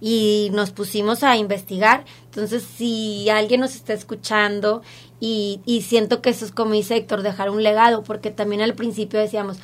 [0.00, 2.04] Y nos pusimos a investigar.
[2.26, 4.82] Entonces, si alguien nos está escuchando
[5.20, 8.74] y, y siento que eso es como dice Héctor, dejar un legado, porque también al
[8.74, 9.58] principio decíamos,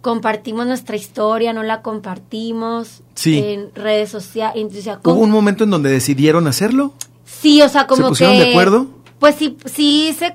[0.00, 4.64] compartimos nuestra historia, no la compartimos en redes sociales.
[5.04, 6.94] ¿Hubo un momento en donde decidieron hacerlo?
[7.24, 8.86] Sí, o sea, como ¿Se pusieron de acuerdo?
[9.18, 10.34] Pues sí, sí se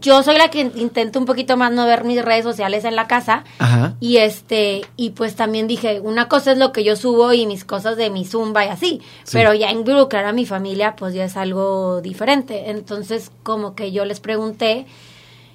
[0.00, 3.06] yo soy la que intento un poquito más no ver mis redes sociales en la
[3.06, 3.44] casa.
[3.58, 3.96] Ajá.
[4.00, 7.64] Y este, y pues también dije, una cosa es lo que yo subo y mis
[7.64, 9.02] cosas de mi zumba y así,
[9.32, 12.70] pero ya involucrar a mi familia pues ya es algo diferente.
[12.70, 14.86] Entonces, como que yo les pregunté,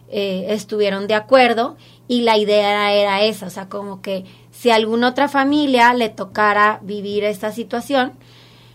[0.09, 1.75] eh, estuvieron de acuerdo
[2.07, 6.09] y la idea era esa, o sea, como que si a alguna otra familia le
[6.09, 8.13] tocara vivir esta situación,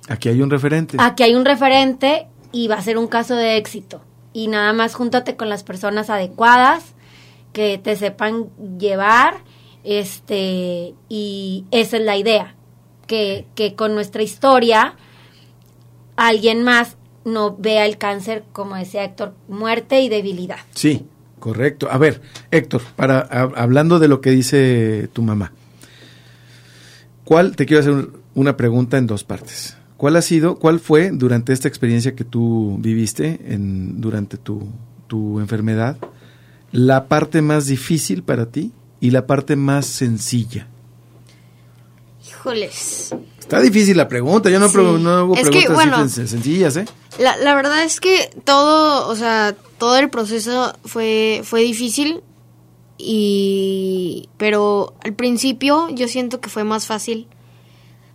[0.09, 0.96] aquí hay un referente.
[0.98, 4.00] Aquí hay un referente y va a ser un caso de éxito
[4.33, 6.95] y nada más júntate con las personas adecuadas
[7.53, 9.43] que te sepan llevar
[9.83, 12.55] Este, y esa es la idea,
[13.07, 14.95] que, que con nuestra historia
[16.16, 20.59] alguien más no vea el cáncer, como decía Héctor, muerte y debilidad.
[20.75, 21.07] Sí,
[21.38, 21.88] correcto.
[21.90, 25.53] A ver, Héctor, para hablando de lo que dice tu mamá,
[27.25, 29.77] ¿cuál te quiero hacer una pregunta en dos partes?
[30.01, 34.67] ¿Cuál ha sido, cuál fue durante esta experiencia que tú viviste en, durante tu,
[35.09, 35.99] tu enfermedad,
[36.73, 40.69] la parte más difícil para ti y la parte más sencilla?
[42.27, 43.15] Híjoles.
[43.41, 46.87] Está difícil la pregunta, yo no, no hago preguntas sencillas, ¿eh?
[47.19, 52.23] La, la verdad es que todo, o sea, todo el proceso fue, fue difícil
[52.97, 57.27] y pero al principio yo siento que fue más fácil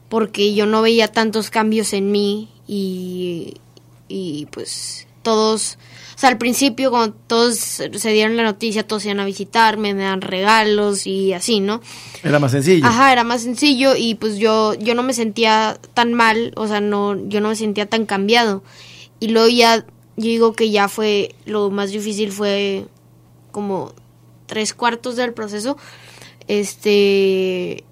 [0.09, 3.55] porque yo no veía tantos cambios en mí y,
[4.07, 5.77] y pues todos
[6.15, 10.03] o sea, al principio cuando todos se dieron la noticia, todos iban a visitarme, me
[10.03, 11.81] dan regalos y así, ¿no?
[12.23, 12.85] Era más sencillo.
[12.85, 16.79] Ajá, era más sencillo y pues yo yo no me sentía tan mal, o sea,
[16.79, 18.63] no yo no me sentía tan cambiado.
[19.19, 22.85] Y luego ya yo digo que ya fue lo más difícil fue
[23.51, 23.91] como
[24.45, 25.75] tres cuartos del proceso.
[26.47, 27.83] Este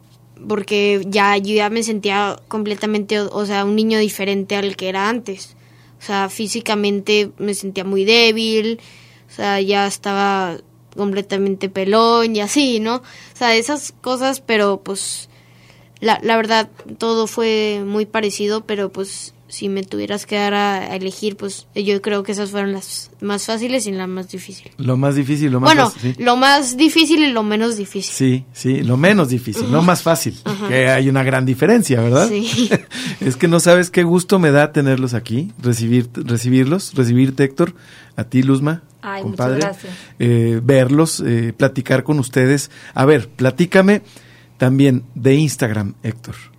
[0.47, 5.09] porque ya yo ya me sentía completamente, o sea, un niño diferente al que era
[5.09, 5.55] antes.
[5.99, 8.79] O sea, físicamente me sentía muy débil,
[9.29, 10.57] o sea, ya estaba
[10.95, 12.97] completamente pelón y así, ¿no?
[12.97, 15.29] O sea, esas cosas, pero pues
[15.99, 20.95] la, la verdad todo fue muy parecido, pero pues si me tuvieras que dar a,
[20.95, 24.73] elegir, pues yo creo que esas fueron las más fáciles y las más difíciles.
[24.77, 28.11] Lo más difícil, lo más bueno, lo más difícil y lo menos difícil.
[28.11, 30.35] Sí, sí, lo menos difícil, lo más fácil.
[30.67, 32.27] Que hay una gran diferencia, ¿verdad?
[32.29, 32.67] Sí.
[33.19, 37.75] es que no sabes qué gusto me da tenerlos aquí, recibir, recibirlos, recibirte, Héctor,
[38.15, 38.81] a ti, Luzma.
[39.03, 39.93] Ay, compadre, muchas gracias.
[40.17, 42.71] Eh, verlos, eh, platicar con ustedes.
[42.95, 44.01] A ver, platícame
[44.57, 46.52] también de Instagram, Héctor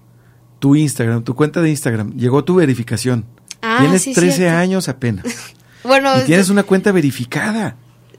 [0.65, 3.27] tu Instagram, tu cuenta de Instagram, llegó tu verificación.
[3.61, 5.27] Ah, tienes 13 años apenas.
[5.85, 7.77] bueno, y tienes una cuenta verificada.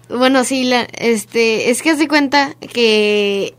[0.10, 3.56] Bueno, sí, la, este, es que hace cuenta que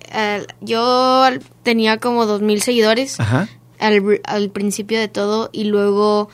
[0.61, 1.25] yo
[1.65, 3.19] tenía como dos mil seguidores
[3.81, 6.29] Al, al, principio de todo y luego,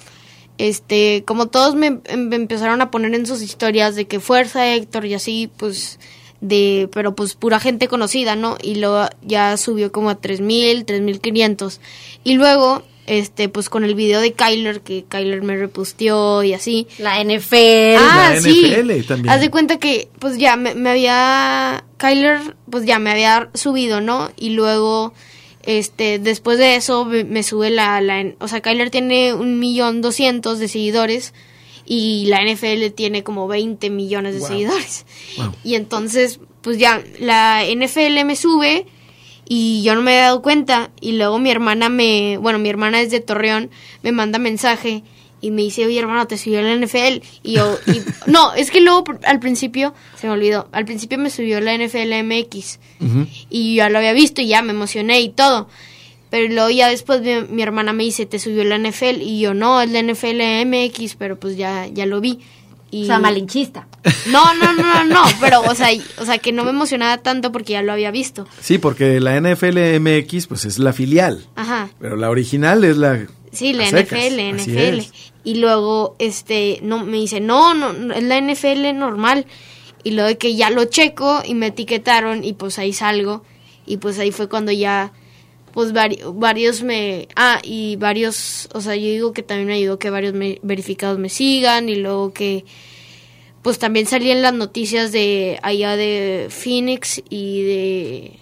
[0.59, 5.07] este, como todos me, me, empezaron a poner en sus historias de que fuerza Héctor
[5.07, 5.99] y así, pues
[6.43, 8.59] de, pero pues pura gente conocida, ¿no?
[8.61, 11.81] Y luego ya subió como a 3000, 3500.
[12.25, 16.89] Y luego, este, pues con el video de Kyler, que Kyler me reposteó y así.
[16.99, 17.97] La NFL.
[17.97, 18.75] Ah, la sí.
[18.75, 19.31] NFL también.
[19.31, 24.01] Haz de cuenta que, pues ya me, me había, Kyler, pues ya me había subido,
[24.01, 24.29] ¿no?
[24.37, 25.15] Y luego,
[25.63, 30.59] este, después de eso me, sube la, la, o sea, Kyler tiene un millón doscientos
[30.59, 31.35] de seguidores
[31.87, 35.07] y la NFL tiene como 20 millones de seguidores.
[35.65, 38.87] Y entonces, pues ya, la NFL me sube
[39.49, 43.01] y yo no me había dado cuenta y luego mi hermana me, bueno, mi hermana
[43.01, 43.71] es de Torreón,
[44.03, 45.03] me manda mensaje
[45.43, 47.23] y me dice, oye hermano, te subió la NFL.
[47.43, 47.77] Y yo,
[48.27, 52.23] no, es que luego al principio, se me olvidó, al principio me subió la NFL
[52.25, 52.79] MX
[53.51, 55.69] y ya lo había visto y ya me emocioné y todo.
[56.33, 59.21] Pero luego ya después mi, hermana me dice, te subió la NFL.
[59.21, 62.39] Y yo, no, es la NFL MX, pero pues ya, ya lo vi.
[62.91, 63.03] Y...
[63.03, 63.87] O sea, malinchista.
[64.31, 67.75] No, no, no, no, pero, o sea, o sea, que no me emocionaba tanto porque
[67.75, 68.49] ya lo había visto.
[68.63, 71.47] Sí, porque la NFL MX, pues es la filial.
[71.55, 71.91] Ajá.
[72.01, 73.27] Pero la original es la...
[73.53, 75.01] Sí, la NFL, NFL.
[75.45, 79.45] Y luego, este, no, me dice, no, no, es la NFL normal.
[80.03, 83.45] Y luego de que ya lo checo y me etiquetaron y pues ahí salgo.
[83.85, 85.13] Y pues ahí fue cuando ya
[85.73, 87.29] pues varios me...
[87.37, 91.29] Ah, y varios, o sea, yo digo que también me ayudó que varios verificados me
[91.29, 92.65] sigan y luego que
[93.63, 98.39] pues también salí en las noticias de allá de Phoenix y de...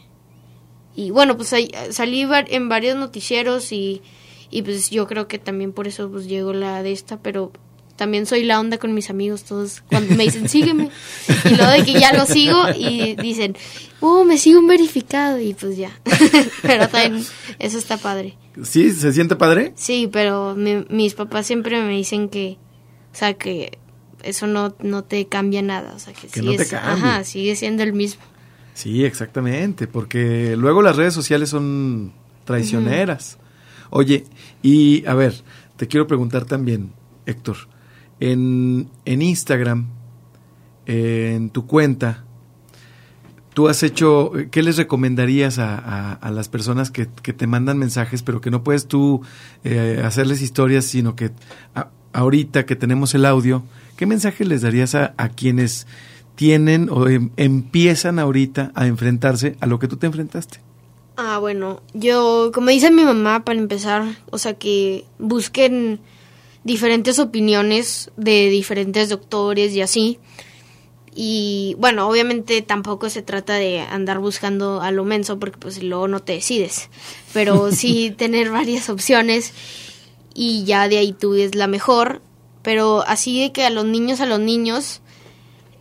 [0.97, 1.55] Y bueno, pues
[1.91, 4.03] salí en varios noticieros y,
[4.51, 7.53] y pues yo creo que también por eso pues llegó la de esta, pero
[8.01, 10.89] también soy la onda con mis amigos todos cuando me dicen sígueme
[11.45, 13.55] y luego de que ya lo sigo y dicen
[14.01, 15.91] oh me sigo un verificado y pues ya.
[16.63, 17.23] Pero también
[17.59, 18.39] eso está padre.
[18.63, 22.57] Sí se siente padre sí pero mis papás siempre me dicen que
[23.13, 23.79] o sea que
[24.23, 27.83] eso no no te cambia nada o sea que, que no te ajá sigue siendo
[27.83, 28.23] el mismo.
[28.73, 32.15] Sí exactamente porque luego las redes sociales son
[32.47, 33.37] traicioneras.
[33.91, 34.25] Oye
[34.63, 35.35] y a ver
[35.77, 36.95] te quiero preguntar también
[37.27, 37.69] Héctor
[38.21, 39.87] en, en Instagram,
[40.87, 42.25] en tu cuenta,
[43.55, 48.23] tú has hecho, ¿qué les recomendarías a, a, las personas que, que, te mandan mensajes,
[48.23, 49.23] pero que no puedes tú
[49.65, 51.31] eh, hacerles historias, sino que
[52.13, 53.63] ahorita que tenemos el audio,
[53.97, 55.87] ¿qué mensaje les darías a, a quienes
[56.35, 60.61] tienen o em, empiezan ahorita a enfrentarse a lo que tú te enfrentaste?
[61.17, 66.01] Ah, bueno, yo, como dice mi mamá, para empezar, o sea, que busquen
[66.65, 70.19] diferentes opiniones de diferentes doctores y así.
[71.15, 76.07] Y bueno, obviamente tampoco se trata de andar buscando a lo menso porque pues luego
[76.07, 76.89] no te decides,
[77.33, 79.53] pero sí tener varias opciones
[80.35, 82.23] y ya de ahí tú es la mejor,
[82.63, 85.01] pero así de que a los niños, a los niños,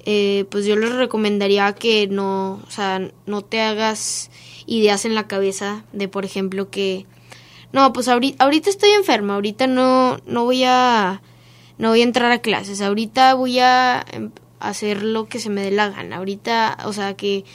[0.05, 4.31] eh, pues yo les recomendaría que no, o sea, no te hagas
[4.65, 7.05] ideas en la cabeza de, por ejemplo, que
[7.71, 11.21] no, pues ahorita, estoy enferma, ahorita no, no voy a,
[11.77, 15.61] no voy a entrar a clases, ahorita voy a em, hacer lo que se me
[15.61, 17.45] dé la gana, ahorita, o sea, que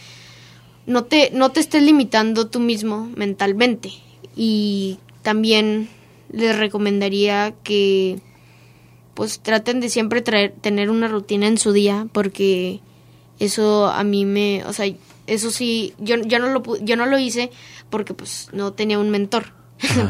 [0.86, 3.92] no te, no te estés limitando tú mismo mentalmente.
[4.36, 5.88] Y también
[6.30, 8.18] les recomendaría que
[9.14, 12.80] pues traten de siempre traer, tener una rutina en su día porque
[13.38, 14.92] eso a mí me, o sea,
[15.26, 17.50] eso sí, yo, yo no lo yo no lo hice
[17.90, 19.52] porque pues no tenía un mentor,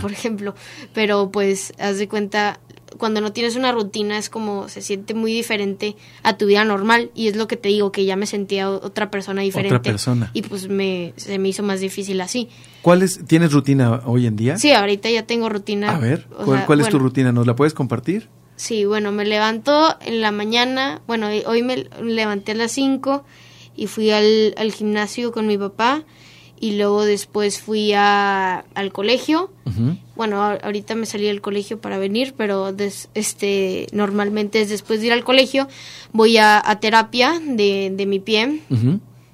[0.00, 0.54] por ejemplo,
[0.92, 2.60] pero pues haz de cuenta
[2.98, 7.10] cuando no tienes una rutina es como se siente muy diferente a tu vida normal
[7.14, 9.74] y es lo que te digo que ya me sentía otra persona diferente.
[9.74, 10.30] Otra persona.
[10.32, 12.48] Y pues me se me hizo más difícil así.
[12.82, 14.58] ¿Cuál es tienes rutina hoy en día?
[14.58, 15.90] Sí, ahorita ya tengo rutina.
[15.90, 16.26] A ver,
[16.66, 17.32] ¿cuál, es tu rutina?
[17.32, 18.28] ¿Nos la puedes compartir?
[18.56, 23.24] Sí, bueno, me levanto en la mañana, bueno, hoy me levanté a las 5
[23.74, 26.04] y fui al, al gimnasio con mi papá
[26.64, 29.50] y luego después fui a, al colegio.
[30.16, 32.74] Bueno, ahorita me salí del colegio para venir, pero
[33.12, 35.68] este normalmente es después de ir al colegio
[36.14, 38.62] voy a, terapia de, de, mi pie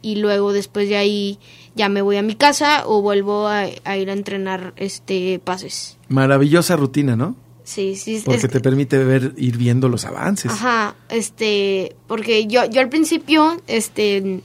[0.03, 1.39] y luego después de ahí
[1.77, 5.99] ya me voy a mi casa o vuelvo a, ir a entrenar este pases.
[6.09, 7.37] Maravillosa rutina, ¿no?
[7.63, 8.21] Sí, sí.
[8.25, 10.51] Porque te permite ver, ir viendo los avances.
[10.51, 14.41] Ajá, este, porque yo, yo al principio, este,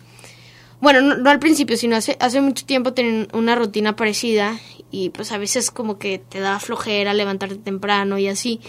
[0.82, 4.60] bueno, no, al principio, sino hace, hace mucho tiempo tenía una rutina parecida
[4.92, 8.62] y pues a veces como que te da flojera levantarte temprano y así.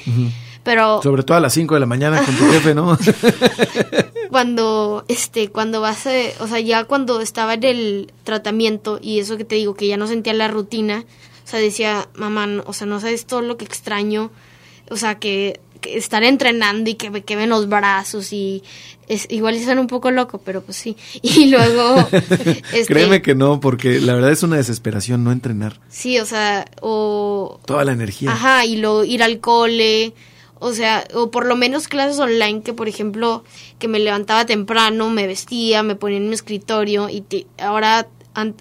[0.63, 2.99] Pero sobre todo a las 5 de la mañana con tu jefe, ¿no?
[4.31, 9.37] cuando este cuando vas a, o sea, ya cuando estaba en el tratamiento y eso
[9.37, 11.05] que te digo que ya no sentía la rutina,
[11.45, 14.33] o sea, decía, "Mamá, o sea, no sabes todo lo que extraño."
[14.91, 18.63] O sea, que estar entrenando y que me quemen los brazos y
[19.09, 20.97] es, igual están un poco loco, pero pues sí.
[21.23, 21.97] Y luego...
[22.73, 25.81] este, Créeme que no, porque la verdad es una desesperación no entrenar.
[25.89, 27.61] Sí, o sea, o...
[27.65, 28.33] Toda la energía.
[28.33, 30.13] Ajá, y luego ir al cole,
[30.59, 33.45] o sea, o por lo menos clases online que, por ejemplo,
[33.79, 38.09] que me levantaba temprano, me vestía, me ponía en mi escritorio y ahora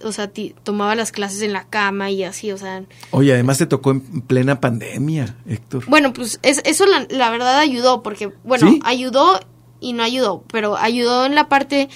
[0.04, 0.32] o sea,
[0.64, 2.84] tomaba las clases en la cama y así, o sea.
[3.12, 5.86] Oye, además te tocó en plena pandemia, Héctor.
[5.88, 9.40] Bueno, pues es, eso la, verdad ayudó, porque, bueno, ayudó
[9.80, 11.90] y no ayudó, pero ayudó en la parte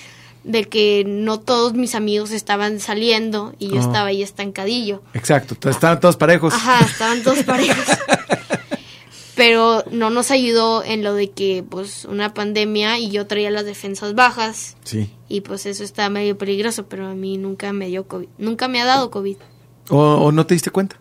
[0.44, 3.86] de que no todos mis amigos estaban saliendo y yo ah.
[3.86, 5.02] estaba ahí estancadillo.
[5.14, 6.54] Exacto, estaban todos parejos.
[6.54, 7.86] Ajá, estaban todos parejos.
[9.40, 13.64] Pero no nos ayudó en lo de que pues una pandemia y yo traía las
[13.64, 14.76] defensas bajas.
[14.84, 15.14] Sí.
[15.30, 18.82] Y pues eso está medio peligroso, pero a mí nunca me dio COVID, nunca me
[18.82, 19.38] ha dado COVID.
[19.92, 20.98] ¿O, no te diste cuenta?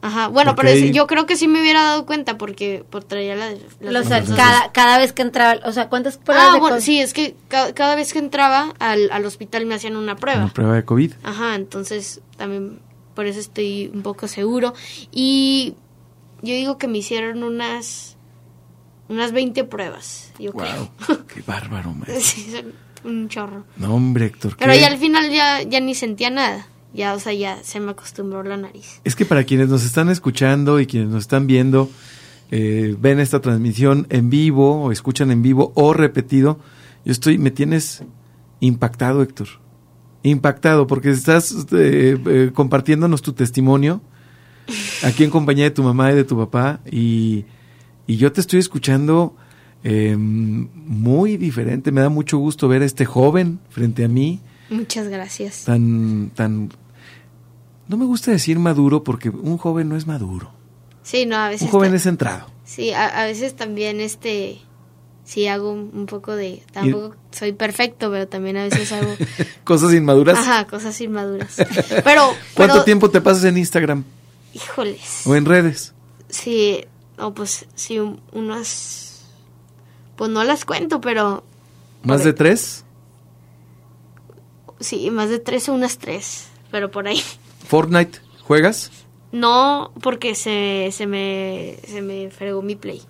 [0.00, 3.50] Ajá, bueno, pero yo creo que sí me hubiera dado cuenta porque por traía la,
[3.80, 7.34] Los, cada, cada vez que entraba, o sea, ¿cuántas pruebas ah, bueno, sí, es que
[7.48, 10.44] cada, vez que entraba al, al hospital me hacían una prueba.
[10.44, 11.14] Una prueba de COVID.
[11.24, 12.78] Ajá, entonces también
[13.16, 14.72] por eso estoy un poco seguro.
[15.10, 15.74] Y
[16.42, 18.16] yo digo que me hicieron unas
[19.08, 20.90] unas 20 pruebas, yo creo.
[21.28, 22.52] Qué bárbaro, Sí,
[23.04, 23.64] un chorro.
[23.76, 24.56] No, hombre, Héctor.
[24.58, 26.66] Pero ya al final ya, ya ni sentía nada.
[26.92, 29.00] Ya, o sea, ya se me acostumbró la nariz.
[29.04, 31.90] Es que para quienes nos están escuchando y quienes nos están viendo,
[32.50, 36.58] eh, ven esta transmisión en vivo o escuchan en vivo o repetido,
[37.04, 38.02] yo estoy, me tienes
[38.60, 39.48] impactado, Héctor.
[40.22, 44.00] Impactado porque estás eh, eh, compartiéndonos tu testimonio
[45.02, 47.44] aquí en compañía de tu mamá y de tu papá y,
[48.08, 49.34] yo te estoy escuchando
[49.82, 51.90] em, muy diferente.
[51.90, 54.38] Me da mucho gusto ver a este joven frente a mí.
[54.70, 55.64] Muchas gracias.
[55.64, 56.70] Tan, tan,
[57.88, 60.52] no me gusta decir maduro porque un joven no es maduro.
[61.02, 61.62] Sí, no, a veces.
[61.62, 62.46] Un joven es centrado.
[62.64, 64.58] Sí, a, veces también este,
[65.24, 69.14] sí hago un, poco de, tampoco soy perfecto, pero también a veces hago.
[69.64, 70.36] cosas inmaduras.
[70.38, 71.56] Ajá, cosas inmaduras.
[72.02, 72.32] Pero.
[72.54, 74.04] ¿Cuánto tiempo te pasas en Instagram?
[74.56, 75.26] Híjoles.
[75.26, 75.92] ¿O en redes?
[76.30, 76.84] Sí,
[77.18, 77.98] o pues sí,
[78.32, 79.26] unas...
[80.16, 81.44] Pues no las cuento, pero...
[82.02, 82.84] ¿Más de tres?
[84.80, 87.22] Sí, más de tres o unas tres, pero por ahí.
[87.68, 88.90] ¿Fortnite juegas?
[89.30, 93.02] No, porque se, se, me, se me fregó mi play.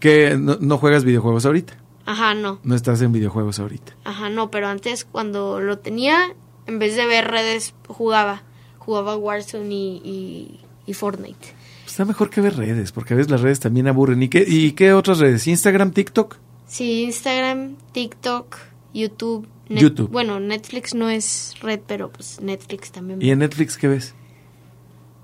[0.00, 1.74] ¿Que no, juegas videojuegos ahorita?
[2.06, 2.58] Ajá, no.
[2.64, 3.94] No estás en videojuegos ahorita.
[4.04, 6.34] Ajá, no, pero antes cuando lo tenía,
[6.66, 8.42] en vez de ver redes, jugaba.
[8.86, 11.54] Jugaba Warzone y, y, y Fortnite.
[11.86, 14.22] Está mejor que ver redes, porque a veces las redes también aburren.
[14.22, 15.46] ¿Y qué, ¿Y qué otras redes?
[15.46, 16.36] ¿Instagram, TikTok?
[16.66, 18.56] Sí, Instagram, TikTok,
[18.94, 19.46] YouTube.
[19.68, 20.10] Net- YouTube.
[20.10, 23.20] Bueno, Netflix no es red, pero pues Netflix también.
[23.20, 24.14] ¿Y en Netflix qué ves?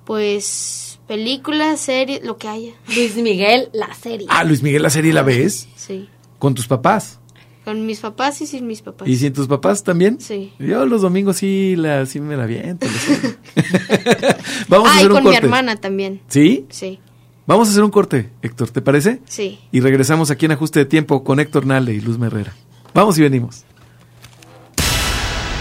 [0.04, 2.72] Pues películas, series, lo que haya.
[2.88, 4.26] Luis Miguel, la serie.
[4.30, 6.08] Ah, Luis Miguel, la serie la ves Sí.
[6.38, 7.20] con tus papás.
[7.64, 9.06] Con mis papás y sin mis papás.
[9.06, 10.20] ¿Y sin tus papás también?
[10.20, 10.52] Sí.
[10.58, 12.86] Yo los domingos sí, la, sí me la viento.
[14.68, 15.44] Vamos a Ah, y hacer un con mi corte.
[15.46, 16.20] hermana también.
[16.28, 16.66] ¿Sí?
[16.70, 16.98] Sí,
[17.46, 19.20] Vamos a hacer un corte, Héctor, ¿te parece?
[19.26, 19.60] sí.
[19.72, 22.52] Y regresamos aquí en Ajuste de Tiempo con Héctor Nale y Luz Herrera.
[22.94, 23.64] Vamos y venimos.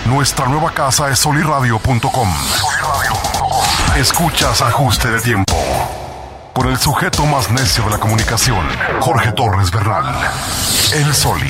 [0.08, 2.28] Nuestra nueva casa es soliradio.com.
[3.98, 5.54] Escuchas Ajuste de Tiempo.
[6.54, 8.66] Con el sujeto más necio de la comunicación,
[9.00, 10.06] Jorge Torres Bernal.
[10.94, 11.50] El Soli.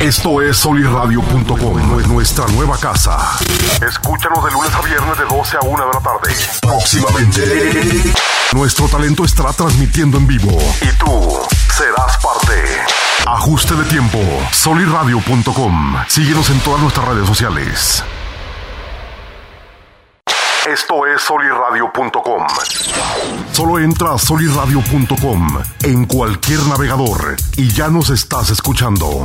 [0.00, 0.58] Esto es
[2.00, 3.38] es nuestra nueva casa.
[3.80, 6.34] Escúchanos de lunes a viernes de 12 a 1 de la tarde.
[6.60, 8.12] Próximamente,
[8.52, 11.38] nuestro talento estará transmitiendo en vivo y tú
[11.74, 12.62] serás parte.
[13.26, 14.18] Ajuste de tiempo,
[14.52, 15.96] soliradio.com.
[16.08, 18.04] Síguenos en todas nuestras redes sociales.
[20.70, 22.46] Esto es soliradio.com.
[23.52, 29.24] Solo entra a soliradio.com en cualquier navegador y ya nos estás escuchando.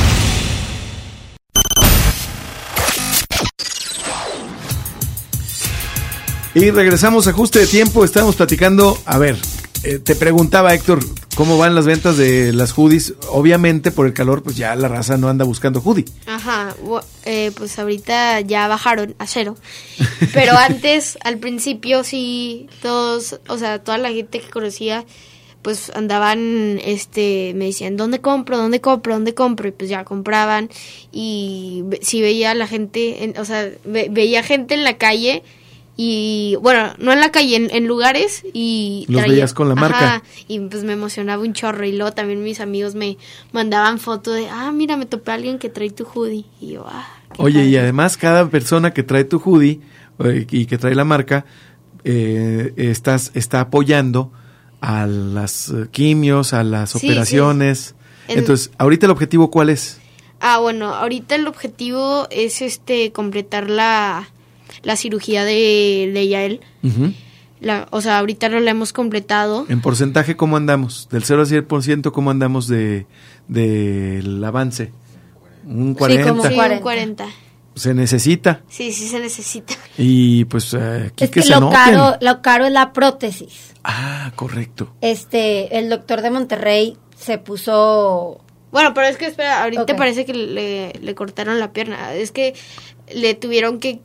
[6.53, 8.03] Y regresamos a ajuste de tiempo.
[8.03, 8.97] Estamos platicando.
[9.05, 9.37] A ver,
[9.83, 10.99] eh, te preguntaba Héctor,
[11.35, 13.13] ¿cómo van las ventas de las hoodies?
[13.29, 16.05] Obviamente por el calor, pues ya la raza no anda buscando hoodie.
[16.25, 16.75] Ajá,
[17.23, 19.55] eh, pues ahorita ya bajaron a cero.
[20.33, 25.05] Pero antes, al principio sí, todos, o sea, toda la gente que conocía,
[25.61, 28.57] pues andaban, este, me decían, ¿dónde compro?
[28.57, 29.13] ¿Dónde compro?
[29.13, 29.69] ¿Dónde compro?
[29.69, 30.69] Y pues ya compraban.
[31.13, 35.43] Y sí veía a la gente, en- o sea, ve- veía gente en la calle.
[36.03, 39.05] Y bueno, no en la calle, en, en lugares y...
[39.07, 40.15] Los veías con la marca.
[40.15, 43.19] Ajá, y pues me emocionaba un chorro y luego también mis amigos me
[43.51, 46.45] mandaban foto de, ah, mira, me topé a alguien que trae tu hoodie.
[46.59, 47.07] Y yo, ah.
[47.37, 47.79] Oye, y padre".
[47.81, 49.79] además cada persona que trae tu hoodie
[50.17, 51.45] eh, y que trae la marca,
[52.03, 54.31] eh, estás, está apoyando
[54.79, 57.93] a las eh, quimios, a las Sí, operaciones.
[58.27, 59.99] Entonces, ahorita el objetivo cuál es?
[60.39, 64.27] Ah, bueno, ahorita el objetivo es este completar la,
[64.83, 66.61] la cirugía de, de Yael.
[67.59, 69.65] La, o sea, ahorita no la hemos completado.
[69.69, 71.07] En porcentaje, ¿cómo andamos?
[71.11, 73.05] Del 0 al 100%, ¿cómo andamos de
[73.47, 74.91] del avance?
[75.65, 76.29] Un 40.
[76.29, 76.81] como Sí, un 40.
[76.81, 77.27] 40.
[77.75, 78.61] Se necesita.
[78.67, 79.75] Sí, sí se necesita.
[79.97, 81.77] Y pues eh, aquí Es que, que, se lo noten.
[81.79, 83.73] caro, lo caro es la prótesis.
[83.83, 84.93] Ah, correcto.
[85.01, 90.33] Este, el doctor de Monterrey se puso Bueno, pero es que espera, ahorita parece que
[90.33, 92.13] le, le cortaron la pierna.
[92.13, 92.55] Es que
[93.13, 93.99] le tuvieron que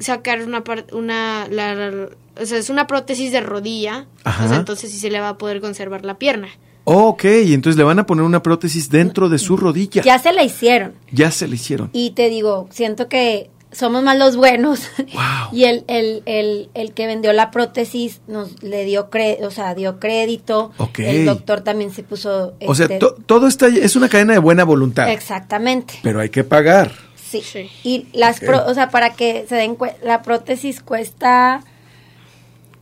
[0.00, 2.08] sacar una parte, una, la, la-
[2.40, 4.06] o sea, es una prótesis de rodilla.
[4.24, 4.44] Ajá.
[4.44, 6.48] O sea, entonces sí se le va a poder conservar la pierna.
[6.84, 10.02] Ok, y entonces le van a poner una prótesis dentro de su rodilla.
[10.02, 10.94] ya se la hicieron.
[11.12, 11.90] Ya se le hicieron.
[11.92, 14.88] Y te digo, siento que somos más los buenos.
[14.98, 15.12] Wow.
[15.52, 19.74] y el, el, el, el que vendió la prótesis nos le dio cre o sea,
[19.74, 20.72] dio crédito.
[20.78, 20.98] Ok.
[21.00, 24.38] El doctor también se puso O sea, este, to- todo está es una cadena de
[24.40, 25.94] buena voluntad, Exactamente.
[26.02, 26.90] pero hay que pagar.
[27.30, 27.42] Sí.
[27.42, 27.70] Sí.
[27.84, 28.44] Y las Ok.
[28.46, 31.62] pro- o sea, para que se den cue- la prótesis cuesta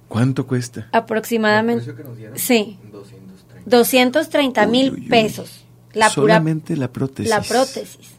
[0.09, 0.89] ¿Cuánto cuesta?
[0.93, 1.85] aproximadamente
[2.37, 2.79] Sí.
[3.67, 5.09] 230 Uy, mil uy, uy.
[5.09, 5.65] pesos.
[5.93, 7.31] La Solamente la prótesis.
[7.31, 8.11] la prótesis.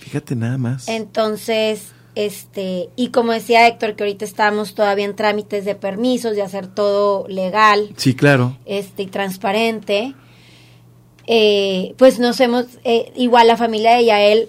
[0.00, 0.88] Fíjate nada más.
[0.88, 6.42] Entonces, este, y como decía Héctor, que ahorita estamos todavía en trámites de permisos, de
[6.42, 8.56] hacer todo legal, Sí, claro.
[8.66, 10.14] este, y transparente.
[11.30, 14.48] eh, pues nos hemos, eh, igual la familia de Yael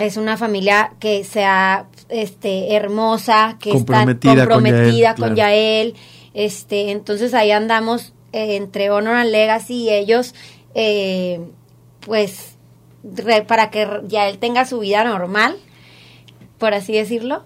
[0.00, 5.94] es una familia que sea este hermosa, que está comprometida con Yael,
[6.34, 10.34] este, entonces ahí andamos eh, entre Honor and Legacy y ellos,
[12.00, 12.56] pues
[13.46, 15.56] para que Yael tenga su vida normal,
[16.58, 17.44] por así decirlo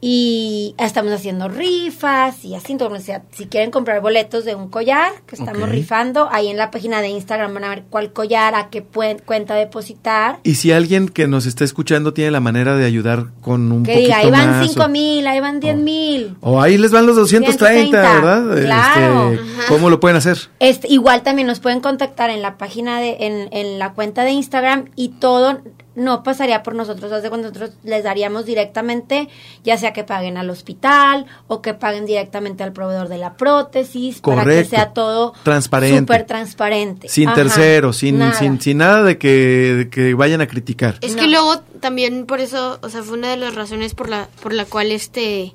[0.00, 2.72] y estamos haciendo rifas y así.
[2.72, 7.02] Entonces, si quieren comprar boletos de un collar que estamos rifando, ahí en la página
[7.02, 10.38] de Instagram van a ver cuál collar, a qué cuenta depositar.
[10.42, 13.96] Y si alguien que nos está escuchando tiene la manera de ayudar con un que
[13.96, 16.36] diga, ahí van cinco mil, ahí van diez mil.
[16.40, 18.64] O ahí les van los 230, ¿verdad?
[18.64, 19.32] Claro.
[19.32, 20.38] Este, ¿Cómo lo pueden hacer?
[20.60, 24.30] Este, igual también nos pueden contactar en la página de, en, en la cuenta de
[24.30, 25.60] Instagram y todo
[26.00, 29.28] no pasaría por nosotros, hace cuando nosotros les daríamos directamente,
[29.62, 34.20] ya sea que paguen al hospital o que paguen directamente al proveedor de la prótesis,
[34.20, 35.98] para que sea todo transparente.
[35.98, 37.08] súper transparente.
[37.08, 38.32] Sin terceros, sin nada.
[38.32, 40.98] Sin, sin nada de que, que vayan a criticar.
[41.02, 44.28] Es que luego también por eso, o sea, fue una de las razones por la,
[44.42, 45.54] por la cual este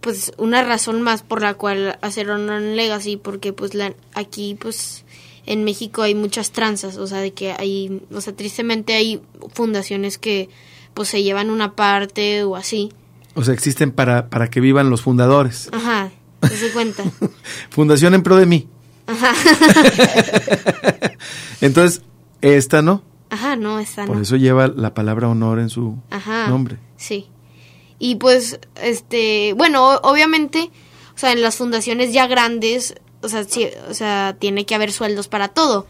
[0.00, 5.04] pues una razón más por la cual hacer un legacy porque pues la, aquí pues
[5.46, 9.20] en México hay muchas tranzas, o sea, de que hay, o sea, tristemente hay
[9.52, 10.48] fundaciones que
[10.94, 12.92] pues se llevan una parte o así.
[13.34, 15.68] O sea, existen para, para que vivan los fundadores.
[15.72, 16.10] Ajá,
[16.48, 17.04] se cuenta.
[17.70, 18.68] Fundación en pro de mí.
[19.06, 19.32] Ajá.
[21.60, 22.02] Entonces,
[22.40, 23.02] esta no.
[23.30, 24.12] Ajá, no, esta no.
[24.12, 25.96] Por eso lleva la palabra honor en su
[26.48, 26.76] nombre.
[26.96, 27.28] Sí.
[27.98, 30.70] Y pues, este, bueno, obviamente,
[31.14, 34.92] o sea, en las fundaciones ya grandes o sea, sí, o sea, tiene que haber
[34.92, 35.86] sueldos para todo,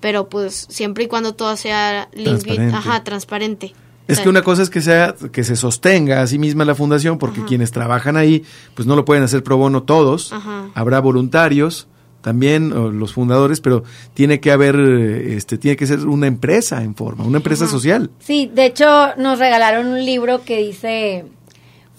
[0.00, 2.76] pero pues siempre y cuando todo sea limpio, transparente.
[2.76, 3.74] ajá, transparente.
[4.08, 7.18] Es que una cosa es que sea que se sostenga a sí misma la fundación,
[7.18, 10.34] porque quienes trabajan ahí, pues no lo pueden hacer pro bono todos.
[10.74, 11.86] Habrá voluntarios
[12.20, 13.82] también los fundadores, pero
[14.14, 18.10] tiene que haber, este, tiene que ser una empresa en forma, una empresa social.
[18.20, 21.24] Sí, de hecho nos regalaron un libro que dice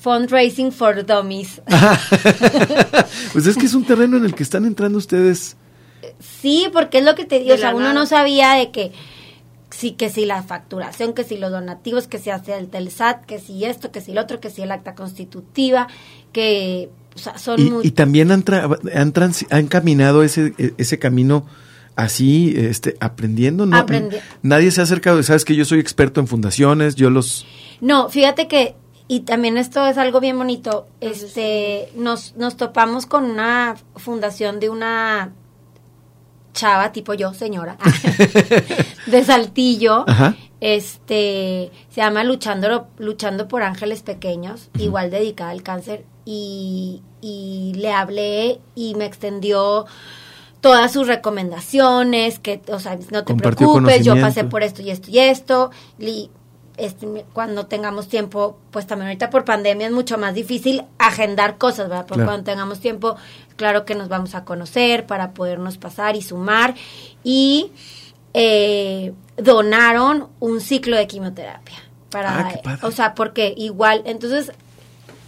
[0.03, 1.61] Fundraising for Dummies.
[3.33, 5.55] pues es que es un terreno en el que están entrando ustedes.
[6.19, 8.91] Sí, porque es lo que te digo, o sea, uno no sabía de que
[9.69, 13.39] sí, que si la facturación, que si los donativos, que si hace el TELSAT, que
[13.39, 15.87] si esto, que si el otro, que si el acta constitutiva,
[16.33, 18.43] que o sea, son y, y también han,
[18.93, 19.13] han,
[19.51, 21.45] han caminado ese, e, ese camino
[21.95, 23.85] así, este, aprendiendo, ¿no?
[24.41, 27.45] Nadie se ha acercado, sabes que yo soy experto en fundaciones, yo los...
[27.79, 28.75] No, fíjate que
[29.07, 30.87] y también esto es algo bien bonito.
[31.01, 35.33] Este, nos, nos topamos con una fundación de una
[36.53, 37.77] chava tipo yo, señora,
[39.07, 40.05] de Saltillo.
[40.61, 46.05] Este, se llama Luchando, Luchando por Ángeles Pequeños, igual dedicada al cáncer.
[46.25, 49.85] Y, y le hablé y me extendió
[50.61, 55.11] todas sus recomendaciones, que, o sea, no te preocupes, yo pasé por esto y esto
[55.11, 55.71] y esto.
[55.99, 56.31] Y
[56.77, 61.89] este, cuando tengamos tiempo, pues también ahorita por pandemia es mucho más difícil agendar cosas,
[61.89, 62.05] ¿verdad?
[62.07, 63.15] Porque cuando tengamos tiempo,
[63.55, 66.75] claro que nos vamos a conocer para podernos pasar y sumar.
[67.23, 67.71] Y
[68.33, 71.77] eh, donaron un ciclo de quimioterapia.
[72.09, 74.51] Para, ah, o sea, porque igual, entonces,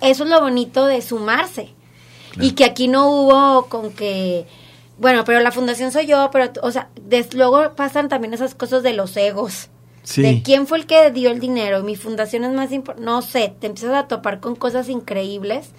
[0.02, 1.74] eso es lo bonito de sumarse.
[2.40, 4.46] Y que aquí no hubo con que
[4.98, 6.90] bueno, pero la fundación soy yo, pero, o sea,
[7.34, 9.70] luego pasan también esas cosas de los egos
[10.16, 11.84] de quién fue el que dio el dinero.
[11.84, 13.06] Mi fundación es más importante.
[13.06, 15.70] No sé, te empiezas a topar con cosas increíbles.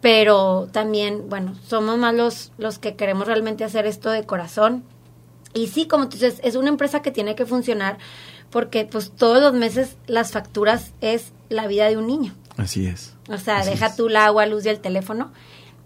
[0.00, 4.84] Pero también, bueno, somos más los, los que queremos realmente hacer esto de corazón.
[5.54, 7.98] Y sí, como tú dices, es una empresa que tiene que funcionar
[8.50, 12.34] porque pues todos los meses las facturas es la vida de un niño.
[12.56, 13.14] Así es.
[13.28, 15.32] O sea, deja tú el agua, luz y el teléfono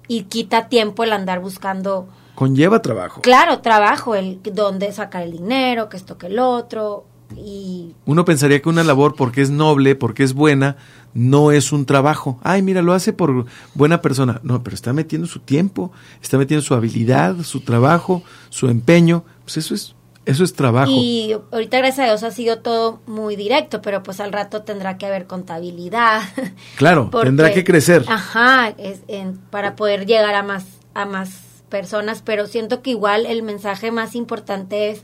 [0.08, 3.20] y quita tiempo el andar buscando conlleva trabajo.
[3.20, 7.04] Claro, trabajo, el dónde sacar el dinero, que esto que el otro,
[7.36, 7.94] y...
[8.06, 10.76] Uno pensaría que una labor, porque es noble, porque es buena,
[11.14, 12.38] no es un trabajo.
[12.42, 14.40] Ay, mira, lo hace por buena persona.
[14.42, 19.24] No, pero está metiendo su tiempo, está metiendo su habilidad, su trabajo, su empeño.
[19.44, 19.94] Pues eso es,
[20.26, 20.90] eso es trabajo.
[20.90, 24.98] Y ahorita, gracias a Dios, ha sido todo muy directo, pero pues al rato tendrá
[24.98, 26.22] que haber contabilidad.
[26.76, 28.04] Claro, tendrá que crecer.
[28.08, 29.02] Ajá, es,
[29.50, 30.64] para poder llegar a más,
[30.94, 31.30] a más
[31.68, 35.02] personas, pero siento que igual el mensaje más importante es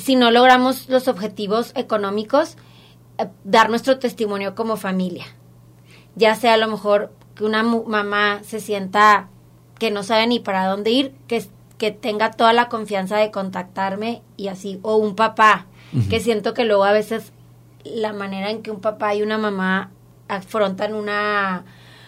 [0.00, 2.56] si no logramos los objetivos económicos,
[3.18, 5.26] eh, dar nuestro testimonio como familia.
[6.16, 9.28] Ya sea a lo mejor que una mamá se sienta
[9.78, 11.44] que no sabe ni para dónde ir, que,
[11.78, 15.66] que tenga toda la confianza de contactarme y así, o un papá,
[16.08, 17.32] que siento que luego a veces
[17.82, 19.90] la manera en que un papá y una mamá
[20.28, 21.64] afrontan una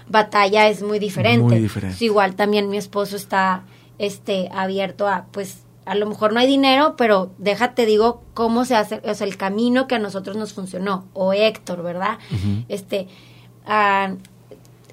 [0.08, 1.42] batalla es muy diferente.
[1.42, 2.04] Muy diferente.
[2.04, 3.64] igual también mi esposo está
[3.98, 8.76] este abierto a pues a lo mejor no hay dinero, pero déjate digo cómo se
[8.76, 12.18] hace, o sea, el camino que a nosotros nos funcionó, o Héctor, ¿verdad?
[12.68, 13.08] Este,
[13.66, 14.14] ha,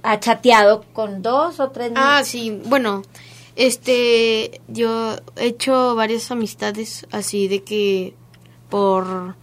[0.01, 1.91] ha, chateado con dos o tres.
[1.95, 3.03] Ah, sí, bueno,
[3.55, 8.15] este, yo he hecho varias amistades así de que
[8.69, 9.35] por, o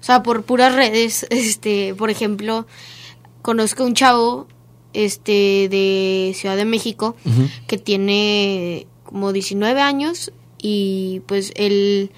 [0.00, 2.66] sea, por puras redes, este, por ejemplo,
[3.42, 4.46] conozco un chavo,
[4.94, 7.16] este, de Ciudad de México,
[7.66, 10.32] que tiene como 19 años
[10.66, 12.10] y pues él,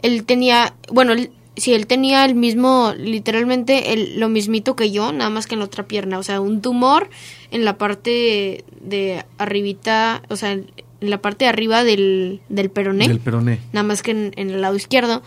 [0.00, 5.12] él tenía, bueno, él, sí, él tenía el mismo, literalmente el, lo mismito que yo,
[5.12, 7.10] nada más que en la otra pierna, o sea, un tumor
[7.50, 10.70] en la parte de arribita, o sea, en
[11.00, 13.06] la parte de arriba del, del peroné.
[13.06, 13.60] Del peroné.
[13.74, 15.22] Nada más que en, en el lado izquierdo.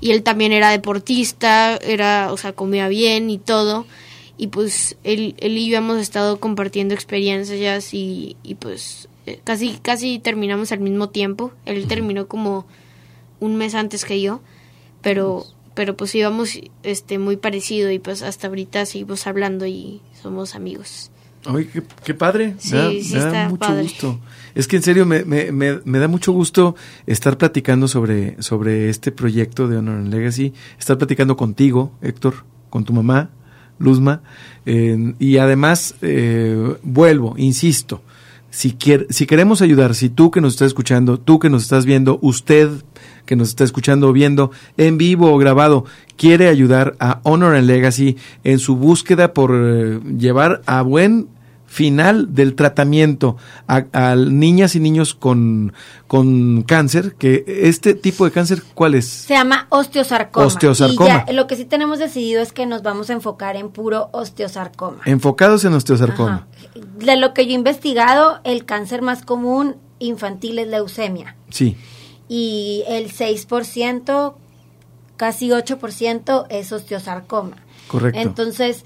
[0.00, 3.84] Y él también era deportista, era, o sea, comía bien y todo
[4.38, 9.08] y pues él, él y yo hemos estado compartiendo experiencias y, y pues
[9.44, 12.66] casi casi terminamos al mismo tiempo él terminó como
[13.40, 14.40] un mes antes que yo
[15.00, 15.44] pero
[15.74, 21.10] pero pues íbamos este muy parecido y pues hasta ahorita seguimos hablando y somos amigos
[21.44, 22.54] Ay, qué, qué padre.
[22.58, 23.82] Sí, me da, sí da está mucho padre.
[23.82, 24.20] gusto.
[24.54, 28.88] Es que en serio me, me, me, me da mucho gusto estar platicando sobre, sobre
[28.88, 33.30] este proyecto de Honor and Legacy, estar platicando contigo, Héctor, con tu mamá,
[33.78, 34.22] Luzma,
[34.66, 38.02] eh, y además eh, vuelvo, insisto,
[38.52, 41.86] si, quier, si queremos ayudar, si tú que nos estás escuchando, tú que nos estás
[41.86, 42.68] viendo, usted
[43.24, 45.86] que nos está escuchando o viendo en vivo o grabado,
[46.16, 51.28] quiere ayudar a Honor and Legacy en su búsqueda por eh, llevar a buen
[51.72, 55.72] final del tratamiento a, a niñas y niños con,
[56.06, 59.06] con cáncer, que este tipo de cáncer, ¿cuál es?
[59.08, 60.46] Se llama osteosarcoma.
[60.46, 61.24] Osteosarcoma.
[61.24, 64.10] Y ya, lo que sí tenemos decidido es que nos vamos a enfocar en puro
[64.12, 64.98] osteosarcoma.
[65.06, 66.46] Enfocados en osteosarcoma.
[66.46, 66.46] Ajá.
[66.98, 71.36] De lo que yo he investigado, el cáncer más común infantil es leucemia.
[71.48, 71.78] Sí.
[72.28, 74.34] Y el 6%,
[75.16, 77.56] casi 8% es osteosarcoma.
[77.88, 78.20] Correcto.
[78.20, 78.84] Entonces,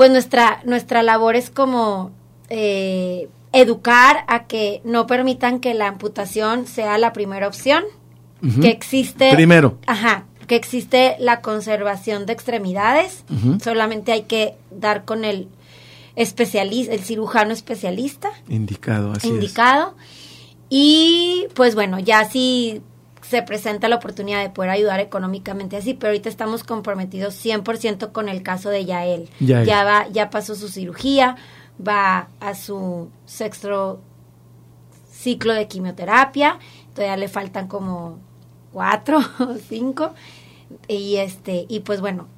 [0.00, 2.10] pues nuestra, nuestra labor es como
[2.48, 7.84] eh, educar a que no permitan que la amputación sea la primera opción,
[8.62, 9.34] que existe...
[9.34, 9.76] Primero.
[9.86, 13.26] Ajá, que existe la conservación de extremidades,
[13.62, 15.48] solamente hay que dar con el
[16.16, 18.30] especialista, el cirujano especialista.
[18.48, 19.96] Indicado, así indicado.
[20.70, 22.80] Y pues bueno, ya si
[23.22, 28.28] se presenta la oportunidad de poder ayudar económicamente así, pero ahorita estamos comprometidos 100% con
[28.28, 29.28] el caso de Yael.
[29.40, 29.66] Yael.
[29.66, 31.36] Ya va, ya pasó su cirugía,
[31.86, 34.00] va a su sexto
[35.10, 36.58] ciclo de quimioterapia,
[36.94, 38.18] todavía le faltan como
[38.72, 40.12] cuatro o cinco
[40.88, 42.28] y este y pues bueno,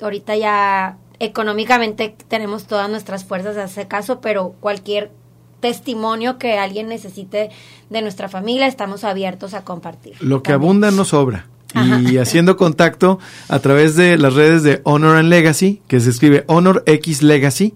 [0.00, 5.10] ahorita ya económicamente tenemos todas nuestras fuerzas a ese caso, pero cualquier
[5.60, 7.50] testimonio que alguien necesite
[7.90, 10.14] de nuestra familia, estamos abiertos a compartir.
[10.20, 10.70] Lo que También.
[10.70, 11.46] abunda no sobra.
[11.74, 16.44] Y haciendo contacto a través de las redes de Honor and Legacy, que se escribe
[16.46, 17.74] Honor X Legacy,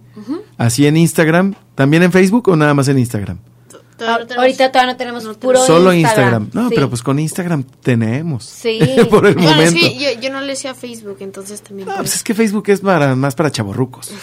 [0.56, 3.38] así en Instagram, también en Facebook o nada más en Instagram.
[4.01, 6.51] Todavía no tenemos- Ahorita todavía no tenemos puro Solo Instagram.
[6.53, 6.74] No, sí.
[6.74, 8.44] pero pues con Instagram tenemos.
[8.44, 8.80] Sí.
[9.11, 9.80] Por el Bueno, es momento.
[9.80, 11.88] que yo, yo no le decía Facebook, entonces también.
[11.90, 14.11] Ah, pues es que Facebook es para, más para chavorrucos.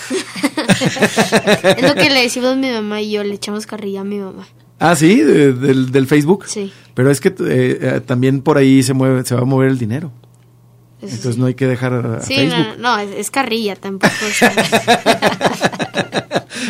[0.78, 4.17] Es lo que le decimos a mi mamá y yo, le echamos carrilla a mi
[4.19, 4.47] mamá.
[4.80, 6.45] Ah, sí, de- del, del Facebook.
[6.47, 6.71] Sí.
[6.93, 9.78] Pero es que eh, eh, también por ahí se mueve, se va a mover el
[9.78, 10.11] dinero.
[11.01, 11.39] Eso Entonces sí.
[11.41, 12.77] no hay que dejar a Sí, Facebook.
[12.79, 14.13] no, no, es, es carrilla tampoco.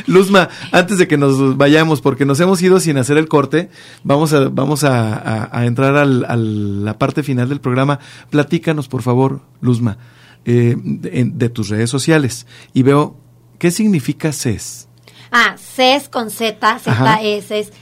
[0.05, 3.69] Luzma, antes de que nos vayamos, porque nos hemos ido sin hacer el corte,
[4.03, 7.99] vamos a, vamos a, a- a entrar al- a la parte final del programa.
[8.29, 9.97] Platícanos, por favor, Luzma,
[10.45, 12.47] eh, de, en- de tus redes sociales.
[12.73, 13.17] Y veo,
[13.59, 14.87] ¿qué significa CES?
[15.31, 16.79] Ah, CES con Z.
[16.79, 17.73] ZS es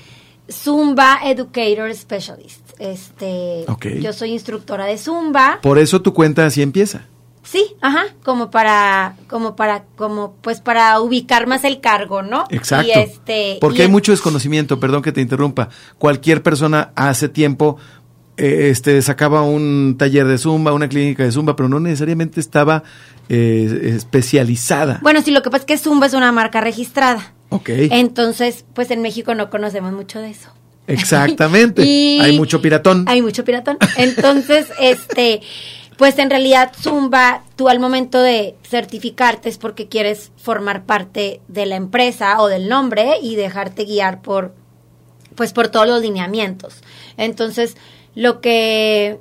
[0.51, 2.61] Zumba Educator Specialist.
[2.79, 3.65] Este,
[4.01, 5.59] yo soy instructora de Zumba.
[5.61, 7.05] Por eso tu cuenta así empieza.
[7.43, 12.45] Sí, ajá, como para, como para, como pues para ubicar más el cargo, ¿no?
[12.49, 12.87] Exacto.
[12.87, 15.69] Y este, Porque y hay es- mucho desconocimiento, perdón que te interrumpa.
[15.99, 17.77] Cualquier persona hace tiempo
[18.37, 22.81] eh, este sacaba un taller de zumba, una clínica de zumba, pero no necesariamente estaba
[23.29, 24.99] eh, especializada.
[25.03, 27.33] Bueno, sí, lo que pasa es que Zumba es una marca registrada.
[27.49, 27.69] ok.
[27.91, 30.49] Entonces, pues en México no conocemos mucho de eso.
[30.87, 31.81] Exactamente.
[31.85, 33.05] Y- Hay mucho piratón.
[33.07, 33.77] Hay mucho piratón.
[33.97, 35.41] Entonces, este,
[35.97, 41.65] pues en realidad Zumba, tú al momento de certificarte es porque quieres formar parte de
[41.65, 44.53] la empresa o del nombre y dejarte guiar por,
[45.35, 46.81] pues por todos los lineamientos.
[47.17, 47.75] Entonces,
[48.13, 49.19] lo que,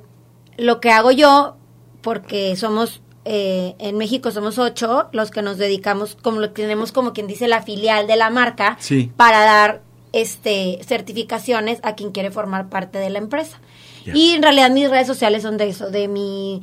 [0.57, 1.57] lo que hago yo,
[2.01, 7.11] porque somos eh, en México somos ocho los que nos dedicamos, como lo tenemos como
[7.11, 9.11] quien dice la filial de la marca, Sí.
[9.17, 9.81] para dar
[10.15, 13.59] este certificaciones a quien quiere formar parte de la empresa.
[14.13, 16.61] Y en realidad mis redes sociales son de eso, de mi,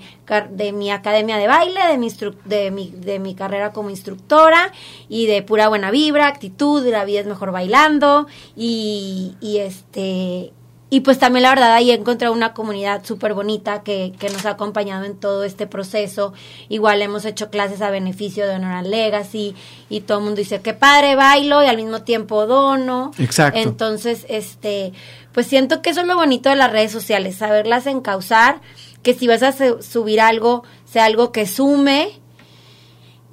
[0.50, 2.08] de mi academia de baile, de mi,
[2.44, 4.72] de, mi, de mi carrera como instructora
[5.08, 10.52] y de pura buena vibra, actitud, la vida es mejor bailando y, y este
[10.92, 14.44] y pues también la verdad ahí he encontrado una comunidad súper bonita que, que, nos
[14.44, 16.34] ha acompañado en todo este proceso.
[16.68, 19.54] Igual hemos hecho clases a beneficio de Honor Legacy
[19.88, 23.12] y todo el mundo dice, qué padre bailo y al mismo tiempo dono.
[23.16, 23.58] Exacto.
[23.58, 24.92] Entonces, este,
[25.32, 28.60] pues siento que eso es lo bonito de las redes sociales, saberlas encauzar,
[29.02, 32.20] que si vas a subir algo, sea algo que sume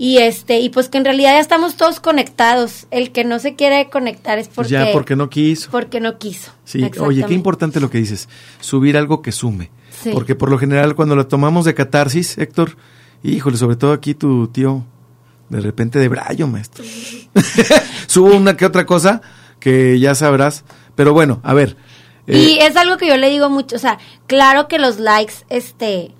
[0.01, 2.87] y este, y pues que en realidad ya estamos todos conectados.
[2.89, 4.71] El que no se quiere conectar es pues porque.
[4.71, 5.69] ya, porque no quiso.
[5.71, 6.53] Porque no quiso.
[6.63, 8.29] Sí, oye, qué importante lo que dices.
[8.61, 9.71] Subir algo que sume.
[10.13, 12.77] Porque por lo general, cuando lo tomamos de catarsis, Héctor,
[13.23, 14.85] híjole, sobre todo aquí tu tío,
[15.49, 16.85] de repente de brayo, maestro.
[18.07, 19.21] Subo una que otra cosa
[19.59, 20.63] que ya sabrás.
[20.95, 21.75] Pero bueno, a ver.
[22.25, 23.75] y eh, es algo que yo le digo mucho.
[23.75, 26.13] O sea, claro que los likes, este,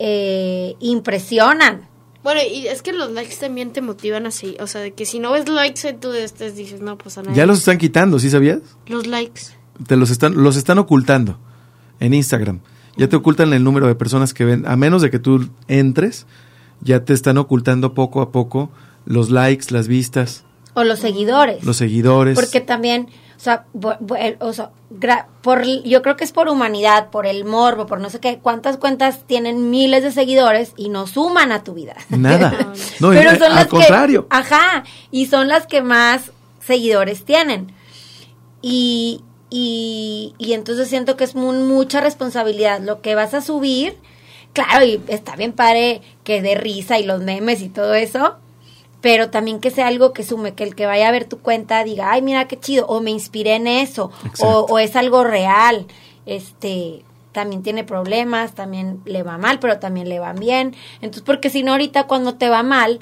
[0.00, 1.91] eh, impresionan
[2.22, 4.56] bueno, y es que los likes también te motivan así.
[4.60, 7.36] O sea, de que si no ves likes, tú estés dices, no, pues a nadie.
[7.36, 8.60] Ya los están quitando, ¿sí sabías?
[8.86, 9.42] Los likes.
[9.86, 11.38] Te los están, los están ocultando
[12.00, 12.60] en Instagram.
[12.96, 14.64] Ya te ocultan el número de personas que ven.
[14.66, 16.26] A menos de que tú entres,
[16.80, 18.70] ya te están ocultando poco a poco
[19.04, 20.44] los likes, las vistas.
[20.74, 21.64] O los seguidores.
[21.64, 22.38] Los seguidores.
[22.38, 23.08] Porque también,
[23.42, 23.64] sea,
[24.40, 24.70] o sea
[25.42, 28.76] por, yo creo que es por humanidad, por el morbo, por no sé qué, cuántas
[28.76, 31.96] cuentas tienen miles de seguidores y no suman a tu vida.
[32.08, 32.50] Nada.
[33.00, 34.28] no, Pero son al contrario.
[34.30, 36.30] ajá, y son las que más
[36.60, 37.72] seguidores tienen.
[38.60, 43.98] Y, y, y entonces siento que es mucha responsabilidad lo que vas a subir.
[44.52, 48.36] Claro, y está bien padre que de risa y los memes y todo eso,
[49.02, 51.82] pero también que sea algo que sume, que el que vaya a ver tu cuenta
[51.82, 55.86] diga, ay, mira qué chido, o me inspiré en eso, o, es algo real,
[56.24, 60.76] este, también tiene problemas, también le va mal, pero también le van bien.
[61.00, 63.00] Entonces, porque si no, ahorita cuando te va mal,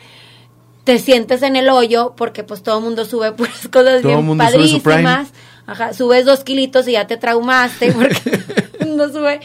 [0.84, 5.32] te sientes en el hoyo, porque pues todo el mundo sube puras cosas bien padrísimas.
[5.66, 8.40] Ajá, subes dos kilitos y ya te traumaste porque
[8.86, 9.40] no sube.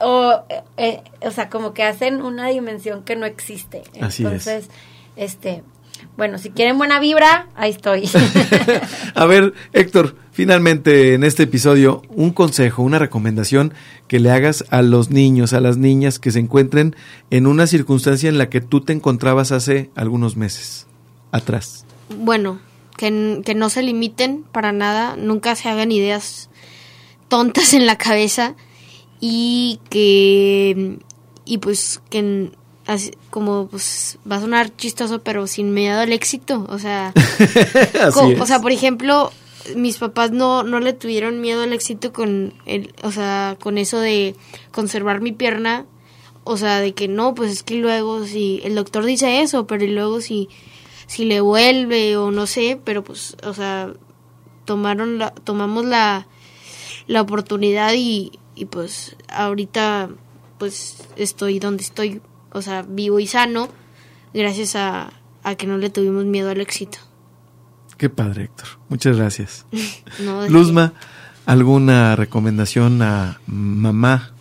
[0.00, 0.42] O,
[0.76, 3.84] eh, o sea, como que hacen una dimensión que no existe.
[4.00, 4.68] Así Entonces,
[5.16, 5.62] este,
[6.16, 8.08] bueno, si quieren buena vibra, ahí estoy.
[9.14, 13.74] a ver, Héctor, finalmente en este episodio, un consejo, una recomendación
[14.08, 16.96] que le hagas a los niños, a las niñas que se encuentren
[17.30, 20.86] en una circunstancia en la que tú te encontrabas hace algunos meses
[21.32, 21.84] atrás.
[22.16, 22.60] Bueno,
[22.96, 26.50] que, que no se limiten para nada, nunca se hagan ideas
[27.28, 28.56] tontas en la cabeza
[29.20, 30.98] y que
[31.44, 32.52] y pues que
[33.30, 37.12] como pues va a sonar chistoso, pero sin miedo al éxito, o sea,
[38.40, 39.32] o sea, por ejemplo,
[39.76, 44.00] mis papás no no le tuvieron miedo al éxito con el, o sea, con eso
[44.00, 44.34] de
[44.72, 45.86] conservar mi pierna,
[46.44, 49.86] o sea, de que no, pues es que luego si el doctor dice eso, pero
[49.86, 50.48] luego si
[51.06, 53.92] si le vuelve o no sé, pero pues, o sea,
[54.64, 56.26] tomaron la tomamos la
[57.06, 60.10] la oportunidad y, y pues ahorita
[60.58, 62.20] pues estoy donde estoy
[62.52, 63.68] o sea, vivo y sano,
[64.34, 65.10] gracias a,
[65.56, 66.98] que no le tuvimos miedo al éxito.
[67.96, 68.66] Qué padre, Héctor.
[68.88, 69.66] Muchas gracias.
[70.48, 70.92] Luzma,
[71.46, 74.32] ¿alguna recomendación a mamá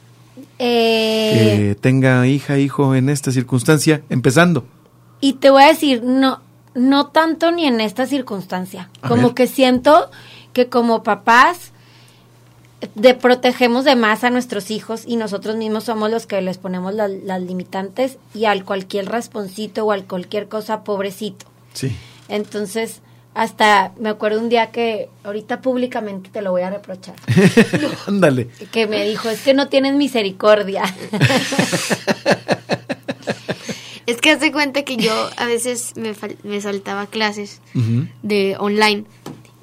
[0.59, 4.65] eh, que tenga hija, hijo en esta circunstancia, empezando?
[5.21, 6.41] Y te voy a decir, no,
[6.73, 8.89] no tanto ni en esta circunstancia.
[9.07, 10.09] como que siento
[10.53, 11.73] que como papás
[12.95, 16.93] de protegemos de más a nuestros hijos y nosotros mismos somos los que les ponemos
[16.93, 21.45] las limitantes y al cualquier rasponcito o al cualquier cosa pobrecito.
[21.73, 21.95] Sí.
[22.29, 23.01] Entonces,
[23.33, 27.15] hasta me acuerdo un día que ahorita públicamente te lo voy a reprochar.
[28.07, 28.49] Ándale.
[28.71, 30.83] que me dijo, es que no tienes misericordia.
[34.05, 36.13] es que hace cuenta que yo a veces me,
[36.43, 37.61] me saltaba clases
[38.23, 39.05] de online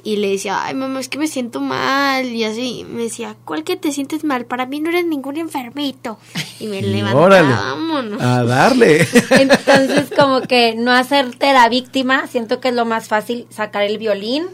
[0.07, 2.27] y le decía, ay mamá, es que me siento mal.
[2.27, 4.47] Y así me decía, ¿cuál que te sientes mal?
[4.47, 6.17] Para mí no eres ningún enfermito.
[6.61, 7.75] Y me levantaba,
[8.21, 9.05] A darle.
[9.31, 13.99] Entonces, como que no hacerte la víctima, siento que es lo más fácil sacar el
[13.99, 14.47] violín.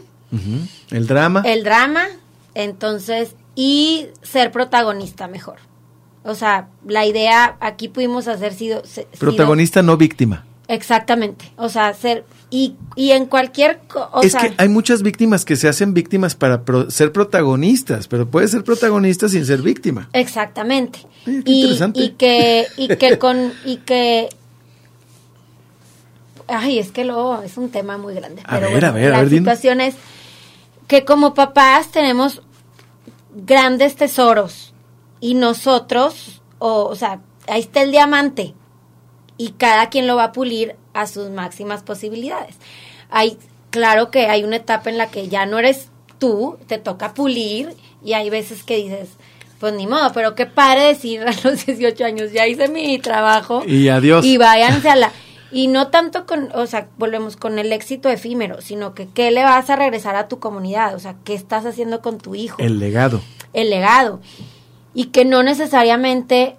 [0.89, 1.43] El drama.
[1.45, 2.07] El drama.
[2.55, 5.57] Entonces, y ser protagonista mejor.
[6.23, 8.81] O sea, la idea aquí pudimos hacer sido...
[9.19, 10.45] Protagonista, no víctima.
[10.73, 11.51] Exactamente.
[11.57, 14.25] O sea, ser y, y en cualquier cosa.
[14.25, 18.63] Es que hay muchas víctimas que se hacen víctimas para ser protagonistas, pero puede ser
[18.63, 20.09] protagonista sin ser víctima.
[20.13, 20.99] Exactamente.
[21.25, 24.29] y, y que, y que con, y que
[26.47, 28.41] Ay, es que luego es un tema muy grande.
[28.45, 29.29] A ver, a ver, la a ver.
[29.29, 29.95] situación es
[30.87, 32.41] que como papás tenemos
[33.33, 34.73] grandes tesoros
[35.19, 38.53] y nosotros, o, o sea, ahí está el diamante
[39.37, 42.55] y cada quien lo va a pulir a sus máximas posibilidades.
[43.09, 43.37] Hay,
[43.69, 47.75] claro que hay una etapa en la que ya no eres tú, te toca pulir
[48.03, 49.09] y hay veces que dices,
[49.59, 53.63] pues ni modo, pero qué padre decir a los 18 años, ya hice mi trabajo.
[53.65, 54.25] Y adiós.
[54.25, 55.11] Y váyanse a la...
[55.51, 59.43] Y no tanto con, o sea, volvemos con el éxito efímero, sino que qué le
[59.43, 62.57] vas a regresar a tu comunidad, o sea, qué estás haciendo con tu hijo.
[62.59, 63.21] El legado.
[63.53, 64.19] El legado.
[64.95, 66.55] Y que no necesariamente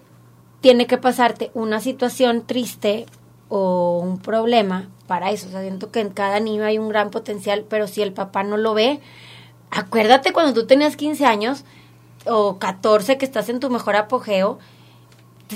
[0.64, 3.04] tiene que pasarte una situación triste
[3.50, 5.48] o un problema para eso.
[5.48, 8.44] O sea, siento que en cada niño hay un gran potencial, pero si el papá
[8.44, 8.98] no lo ve,
[9.70, 11.66] acuérdate cuando tú tenías 15 años
[12.24, 14.58] o 14 que estás en tu mejor apogeo,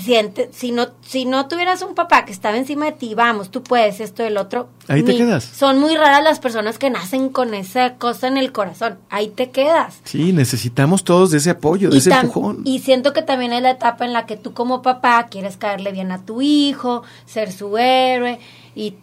[0.01, 4.01] si no, si no tuvieras un papá que estaba encima de ti, vamos, tú puedes,
[4.01, 4.69] esto, el otro.
[4.89, 5.45] Ahí te quedas.
[5.45, 8.99] Son muy raras las personas que nacen con esa cosa en el corazón.
[9.11, 10.01] Ahí te quedas.
[10.05, 12.63] Sí, necesitamos todos de ese apoyo, de ese empujón.
[12.65, 15.93] Y siento que también es la etapa en la que tú como papá quieres caerle
[15.93, 18.39] bien a tu hijo, ser su héroe,
[18.75, 18.95] y,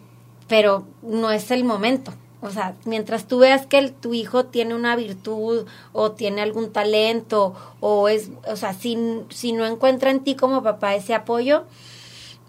[0.48, 2.12] pero no es el momento.
[2.46, 6.70] O sea, mientras tú veas que el, tu hijo tiene una virtud o tiene algún
[6.72, 8.96] talento o es, o sea, si,
[9.30, 11.64] si no encuentra en ti como papá ese apoyo,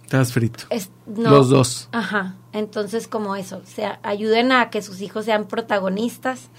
[0.03, 0.65] estás frito.
[0.69, 1.89] Es, no, Los dos.
[1.91, 2.35] Ajá.
[2.53, 6.49] Entonces, como eso, o sea, ayuden a que sus hijos sean protagonistas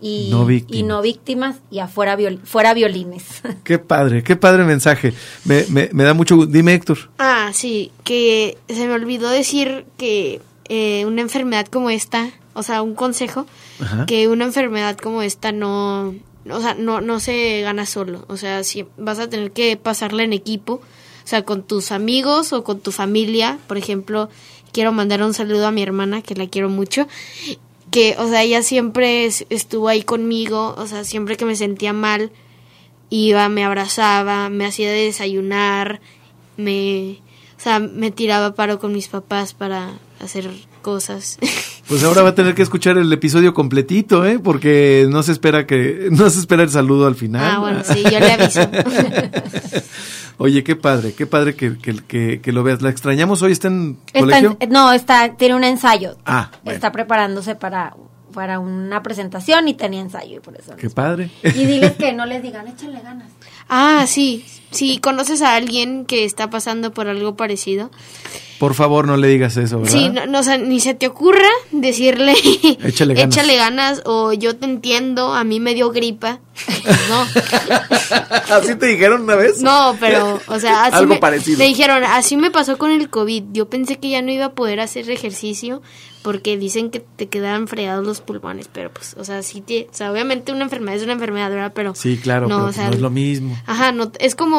[0.00, 3.42] y no víctimas, y, no víctimas, y afuera viol, fuera violines.
[3.64, 5.14] Qué padre, qué padre mensaje.
[5.44, 6.46] Me, me, me da mucho.
[6.46, 7.10] Dime, Héctor.
[7.18, 12.82] Ah, sí, que se me olvidó decir que eh, una enfermedad como esta o sea,
[12.82, 13.46] un consejo,
[13.80, 14.04] Ajá.
[14.06, 16.14] que una enfermedad como esta no,
[16.50, 20.24] o sea, no, no se gana solo, o sea, si vas a tener que pasarla
[20.24, 24.28] en equipo, o sea, con tus amigos o con tu familia, por ejemplo,
[24.72, 27.06] quiero mandar un saludo a mi hermana, que la quiero mucho,
[27.90, 32.32] que, o sea, ella siempre estuvo ahí conmigo, o sea, siempre que me sentía mal,
[33.10, 36.00] iba, me abrazaba, me hacía desayunar,
[36.56, 37.18] me,
[37.56, 40.50] o sea, me tiraba paro con mis papás para hacer
[40.82, 41.38] cosas.
[41.88, 44.38] Pues ahora va a tener que escuchar el episodio completito, ¿eh?
[44.38, 47.42] Porque no se espera que no se espera el saludo al final.
[47.42, 48.60] Ah, bueno, sí, yo le aviso.
[50.36, 52.82] Oye, qué padre, qué padre que, que, que, que, lo veas.
[52.82, 53.52] ¿La extrañamos hoy?
[53.52, 54.56] ¿Está en está colegio?
[54.60, 56.16] En, no, está, tiene un ensayo.
[56.26, 56.76] Ah, bueno.
[56.76, 57.96] Está preparándose para,
[58.34, 60.76] para una presentación y tenía ensayo y por eso.
[60.76, 61.30] Qué padre.
[61.42, 63.30] Y diles que no les digan, échale ganas.
[63.68, 64.44] Ah, sí.
[64.70, 67.90] Si conoces a alguien que está pasando por algo parecido.
[68.58, 69.92] Por favor, no le digas eso, ¿verdad?
[69.92, 72.34] Sí, no, no o sea, ni se te ocurra decirle
[72.82, 73.36] échale ganas.
[73.36, 76.40] échale ganas o yo te entiendo, a mí me dio gripa.
[77.08, 77.26] No.
[78.54, 79.62] ¿Así te dijeron una vez?
[79.62, 81.58] No, pero, o sea, así Algo me, parecido.
[81.58, 83.44] me dijeron, así me pasó con el COVID.
[83.52, 85.82] Yo pensé que ya no iba a poder hacer ejercicio
[86.22, 89.94] porque dicen que te quedan fregados los pulmones, pero pues, o sea, sí te, o
[89.94, 91.72] sea, obviamente una enfermedad es una enfermedad, ¿verdad?
[91.74, 93.56] Pero Sí, claro, no, pero o sea, no es lo mismo.
[93.66, 94.57] Ajá, no, es como,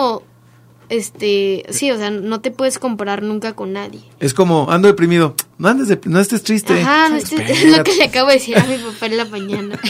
[0.90, 4.02] este, sí, o sea, no te puedes comparar nunca con nadie.
[4.20, 5.36] Es como, ando deprimido.
[5.60, 6.82] No andes de, no estés triste.
[6.82, 9.26] Ajá, no estés- es lo que le acabo de decir a mi papá en la
[9.26, 9.80] mañana.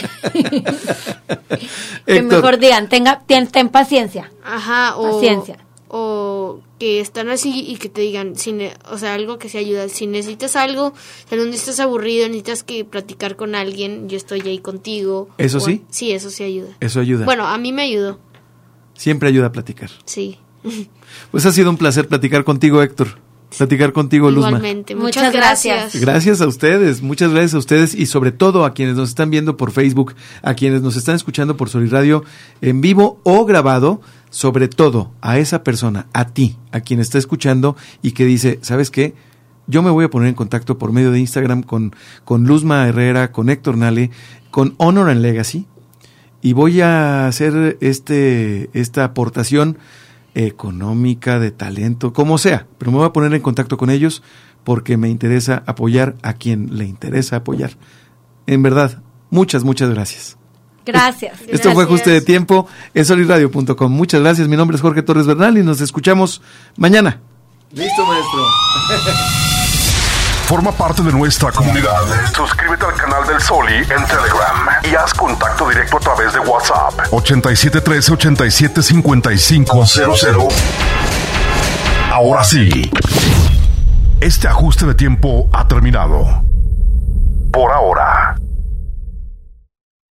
[2.06, 4.30] Que mejor digan, tenga, ten, ten paciencia.
[4.44, 5.58] Ajá, o, Paciencia.
[5.88, 9.58] o que están así y que te digan, si ne- o sea, algo que se
[9.58, 9.88] ayuda.
[9.88, 10.92] Si necesitas algo,
[11.28, 15.28] sea, donde estás aburrido, necesitas que platicar con alguien, yo estoy ahí contigo.
[15.38, 15.82] ¿Eso O- sí?
[15.90, 16.70] Sí, eso sí ayuda.
[16.80, 17.24] Eso ayuda.
[17.26, 18.18] Bueno, a mí me ayudó,
[19.00, 19.90] Siempre ayuda a platicar.
[20.04, 20.36] sí.
[21.30, 23.08] Pues ha sido un placer platicar contigo, Héctor.
[23.56, 24.48] Platicar contigo, Luzma.
[24.50, 24.94] Igualmente.
[24.94, 25.96] Muchas, Muchas gracias.
[25.98, 26.40] gracias.
[26.42, 29.72] A ustedes, muchas gracias a ustedes y sobre todo a quienes nos están viendo por
[29.72, 32.24] Facebook, a quienes nos están escuchando por Soliradio
[32.60, 37.74] en vivo o grabado, sobre todo a esa persona, a ti, a quien está escuchando
[38.02, 39.14] y que dice, ¿sabes qué?
[39.66, 41.96] Yo me voy a poner en contacto por medio de Instagram con,
[42.26, 44.10] con Luzma Herrera, con Héctor Nale,
[44.50, 45.66] con Honor and Legacy
[46.42, 49.78] y voy a hacer este, esta aportación
[50.34, 54.22] económica, de talento, como sea, pero me voy a poner en contacto con ellos
[54.64, 57.72] porque me interesa apoyar a quien le interesa apoyar.
[58.46, 60.36] En verdad, muchas, muchas gracias.
[60.86, 61.40] Gracias.
[61.48, 61.84] Esto fue.
[61.84, 63.92] Ajuste de Tiempo en soliradio.com.
[63.92, 64.48] Muchas gracias.
[64.48, 66.42] Mi nombre es Jorge Torres Bernal y nos escuchamos
[66.76, 67.20] mañana.
[67.72, 68.46] Listo, maestro.
[70.50, 72.00] Forma parte de nuestra comunidad.
[72.34, 76.92] Suscríbete al canal del Soli en Telegram y haz contacto directo a través de WhatsApp.
[77.12, 80.48] 8713 875500.
[82.10, 82.90] Ahora sí.
[84.20, 86.42] Este ajuste de tiempo ha terminado.
[87.52, 88.34] Por ahora.